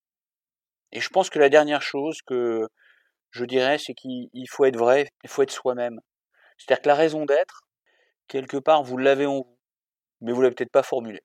Et 0.93 1.01
je 1.01 1.09
pense 1.11 1.31
que 1.31 1.39
la 1.39 1.49
dernière 1.49 1.83
chose 1.83 2.23
que 2.23 2.69
je 3.31 3.45
dirais, 3.45 3.79
c'est 3.79 3.95
qu'il 3.95 4.49
faut 4.49 4.65
être 4.65 4.79
vrai, 4.79 5.09
il 5.25 5.31
faut 5.31 5.43
être 5.43 5.51
soi-même. 5.51 6.01
C'est-à-dire 6.59 6.83
que 6.83 6.89
la 6.89 6.95
raison 6.95 7.27
d'être, 7.27 7.63
quelque 8.29 8.57
part, 8.57 8.83
vous 8.83 8.97
l'avez 8.97 9.27
en 9.27 9.43
vous, 9.43 9.59
mais 10.23 10.33
vous 10.33 10.41
l'avez 10.43 10.55
peut-être 10.55 10.73
pas 10.73 10.83
formulé. 10.83 11.21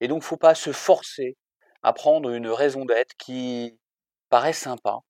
Et 0.00 0.08
donc, 0.08 0.22
faut 0.22 0.36
pas 0.36 0.54
se 0.54 0.72
forcer 0.72 1.36
à 1.82 1.92
prendre 1.92 2.30
une 2.30 2.48
raison 2.48 2.84
d'être 2.84 3.14
qui 3.16 3.78
paraît 4.28 4.52
sympa, 4.52 5.00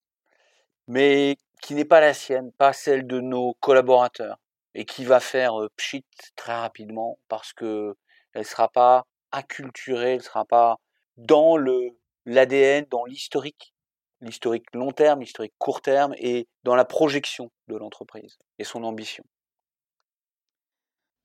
mais 0.87 1.37
qui 1.63 1.75
n'est 1.75 1.85
pas 1.85 2.01
la 2.01 2.15
sienne, 2.15 2.53
pas 2.53 2.73
celle 2.73 3.07
de 3.07 3.21
nos 3.21 3.55
collaborateurs, 3.61 4.39
et 4.75 4.85
qui 4.85 5.05
va 5.05 5.21
faire 5.21 5.55
pchit 5.77 6.05
très 6.37 6.55
rapidement 6.55 7.19
parce 7.29 7.53
que 7.53 7.97
elle 8.33 8.45
sera 8.45 8.69
pas 8.69 9.07
acculturée, 9.33 10.15
elle 10.15 10.23
sera 10.23 10.45
pas 10.45 10.79
dans 11.17 11.57
le 11.57 11.99
l'ADN, 12.27 12.85
dans 12.91 13.05
l'historique, 13.07 13.75
l'historique 14.21 14.67
long 14.75 14.93
terme, 14.93 15.21
l'historique 15.21 15.55
court 15.59 15.81
terme, 15.81 16.15
et 16.19 16.47
dans 16.63 16.75
la 16.75 16.85
projection 16.85 17.51
de 17.69 17.77
l'entreprise 17.77 18.39
et 18.59 18.65
son 18.65 18.85
ambition. 18.85 19.25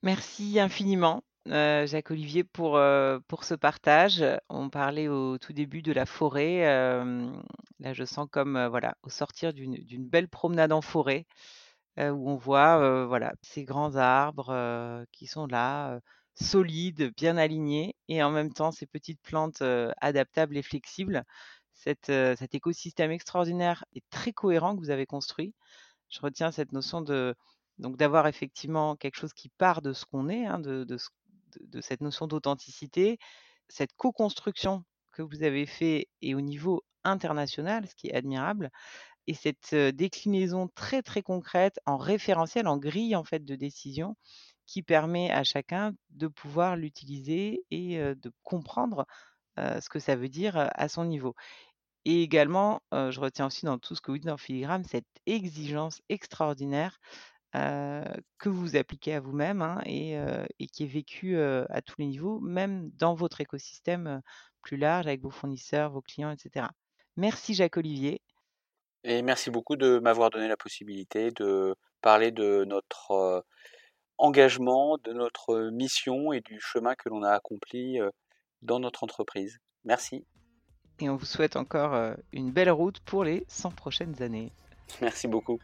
Merci 0.01 0.59
infiniment, 0.59 1.23
Jacques 1.45 2.11
Olivier, 2.11 2.43
pour, 2.43 2.79
pour 3.27 3.43
ce 3.43 3.53
partage. 3.53 4.23
On 4.49 4.69
parlait 4.69 5.07
au 5.07 5.37
tout 5.37 5.53
début 5.53 5.81
de 5.81 5.91
la 5.91 6.05
forêt. 6.05 6.61
là, 7.79 7.93
je 7.93 8.03
sens 8.05 8.27
comme 8.31 8.67
voilà, 8.67 8.95
au 9.03 9.09
sortir 9.09 9.53
d'une 9.53 10.07
belle 10.07 10.29
promenade 10.29 10.71
en 10.71 10.81
forêt, 10.81 11.25
où 11.97 12.29
on 12.29 12.35
voit 12.35 13.05
voilà, 13.05 13.33
ces 13.41 13.65
grands 13.65 13.95
arbres 13.95 15.05
qui 15.11 15.27
sont 15.27 15.47
là, 15.47 15.99
solides, 16.35 17.13
bien 17.17 17.37
alignés, 17.37 17.95
et 18.07 18.23
en 18.23 18.31
même 18.31 18.53
temps 18.53 18.71
ces 18.71 18.85
petites 18.85 19.21
plantes 19.21 19.61
adaptables 20.01 20.57
et 20.57 20.63
flexibles. 20.63 21.23
cet 21.73 22.55
écosystème 22.55 23.11
extraordinaire 23.11 23.83
et 23.93 24.01
très 24.09 24.31
cohérent 24.33 24.75
que 24.75 24.81
vous 24.81 24.91
avez 24.91 25.05
construit. 25.05 25.53
Je 26.09 26.21
retiens 26.21 26.51
cette 26.51 26.71
notion 26.71 27.01
de 27.01 27.35
donc 27.79 27.97
d'avoir 27.97 28.27
effectivement 28.27 28.95
quelque 28.95 29.15
chose 29.15 29.33
qui 29.33 29.49
part 29.49 29.81
de 29.81 29.93
ce 29.93 30.05
qu'on 30.05 30.29
est, 30.29 30.45
hein, 30.45 30.59
de, 30.59 30.83
de, 30.83 30.97
de, 31.61 31.81
cette 31.81 32.01
notion 32.01 32.27
d'authenticité, 32.27 33.17
cette 33.67 33.93
co-construction 33.93 34.83
que 35.11 35.21
vous 35.21 35.43
avez 35.43 35.65
fait 35.65 36.07
et 36.21 36.35
au 36.35 36.41
niveau 36.41 36.83
international, 37.03 37.87
ce 37.87 37.95
qui 37.95 38.07
est 38.07 38.15
admirable, 38.15 38.69
et 39.27 39.33
cette 39.33 39.73
déclinaison 39.73 40.69
très 40.75 41.01
très 41.01 41.21
concrète 41.21 41.79
en 41.85 41.97
référentiel, 41.97 42.67
en 42.67 42.77
grille 42.77 43.15
en 43.15 43.23
fait 43.23 43.45
de 43.45 43.55
décision 43.55 44.15
qui 44.65 44.81
permet 44.83 45.31
à 45.31 45.43
chacun 45.43 45.93
de 46.11 46.27
pouvoir 46.27 46.75
l'utiliser 46.75 47.63
et 47.71 47.97
de 47.97 48.31
comprendre 48.43 49.05
ce 49.57 49.87
que 49.89 49.99
ça 49.99 50.15
veut 50.15 50.29
dire 50.29 50.53
à 50.57 50.89
son 50.89 51.05
niveau. 51.05 51.35
Et 52.05 52.21
également, 52.21 52.81
je 52.91 53.19
retiens 53.19 53.47
aussi 53.47 53.65
dans 53.65 53.77
tout 53.77 53.95
ce 53.95 54.01
que 54.01 54.11
vous 54.11 54.17
dites 54.17 54.27
dans 54.27 54.37
Filigrane, 54.37 54.83
cette 54.83 55.07
exigence 55.25 56.01
extraordinaire 56.09 56.99
que 57.53 58.49
vous 58.49 58.75
appliquez 58.75 59.13
à 59.13 59.19
vous-même 59.19 59.61
hein, 59.61 59.81
et, 59.85 60.17
qui 60.71 60.83
est 60.83 60.87
vécu 60.87 61.37
à 61.39 61.81
tous 61.81 61.95
les 61.99 62.07
niveaux, 62.07 62.39
même 62.39 62.89
dans 62.95 63.13
votre 63.13 63.41
écosystème 63.41 64.21
plus 64.61 64.77
large 64.77 65.07
avec 65.07 65.21
vos 65.21 65.29
fournisseurs, 65.29 65.91
vos 65.91 66.01
clients, 66.01 66.31
etc. 66.31 66.67
Merci 67.15 67.53
Jacques 67.53 67.77
Olivier. 67.77 68.21
Et 69.03 69.21
merci 69.21 69.51
beaucoup 69.51 69.75
de 69.75 69.99
m'avoir 69.99 70.29
donné 70.29 70.47
la 70.47 70.57
possibilité 70.57 71.31
de 71.31 71.75
parler 72.01 72.31
de 72.31 72.63
notre 72.65 73.45
engagement, 74.17 74.97
de 75.03 75.13
notre 75.13 75.69
mission 75.69 76.31
et 76.31 76.41
du 76.41 76.59
chemin 76.59 76.95
que 76.95 77.09
l'on 77.09 77.23
a 77.23 77.31
accompli 77.31 77.99
dans 78.61 78.79
notre 78.79 79.03
entreprise. 79.03 79.59
Merci. 79.83 80.25
Et 80.99 81.09
on 81.09 81.17
vous 81.17 81.25
souhaite 81.25 81.55
encore 81.55 82.15
une 82.31 82.51
belle 82.51 82.71
route 82.71 82.99
pour 83.01 83.23
les 83.23 83.43
100 83.47 83.71
prochaines 83.71 84.21
années. 84.21 84.51
Merci 85.01 85.27
beaucoup. 85.27 85.59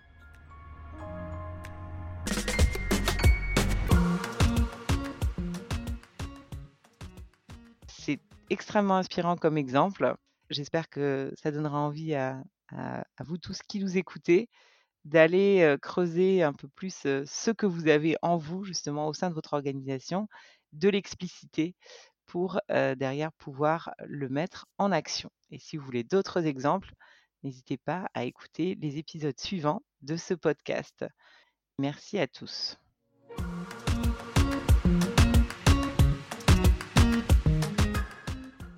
Extrêmement 8.49 8.97
inspirant 8.97 9.35
comme 9.35 9.57
exemple. 9.57 10.15
J'espère 10.49 10.89
que 10.89 11.33
ça 11.41 11.51
donnera 11.51 11.79
envie 11.79 12.15
à, 12.15 12.41
vous 13.19 13.37
tous 13.37 13.61
qui 13.67 13.79
nous 13.79 13.97
écoutez 13.97 14.49
d'aller 15.05 15.75
creuser 15.81 16.43
un 16.43 16.53
peu 16.53 16.67
plus 16.67 16.93
ce 16.93 17.51
que 17.51 17.65
vous 17.65 17.87
avez 17.87 18.15
en 18.21 18.37
vous, 18.37 18.63
justement, 18.63 19.07
au 19.07 19.13
sein 19.13 19.29
de 19.29 19.35
votre 19.35 19.53
organisation, 19.53 20.27
de 20.73 20.89
l'expliciter 20.89 21.75
pour 22.25 22.59
derrière 22.69 23.31
pouvoir 23.33 23.91
le 24.05 24.29
mettre 24.29 24.67
en 24.77 24.91
action. 24.91 25.31
Et 25.51 25.59
si 25.59 25.77
vous 25.77 25.85
voulez 25.85 26.03
d'autres 26.03 26.45
exemples, 26.45 26.93
n'hésitez 27.43 27.77
pas 27.77 28.07
à 28.13 28.25
écouter 28.25 28.77
les 28.81 28.97
épisodes 28.97 29.39
suivants 29.39 29.81
de 30.01 30.15
ce 30.15 30.33
podcast. 30.33 31.05
Merci 31.79 32.19
à 32.19 32.27
tous. 32.27 32.77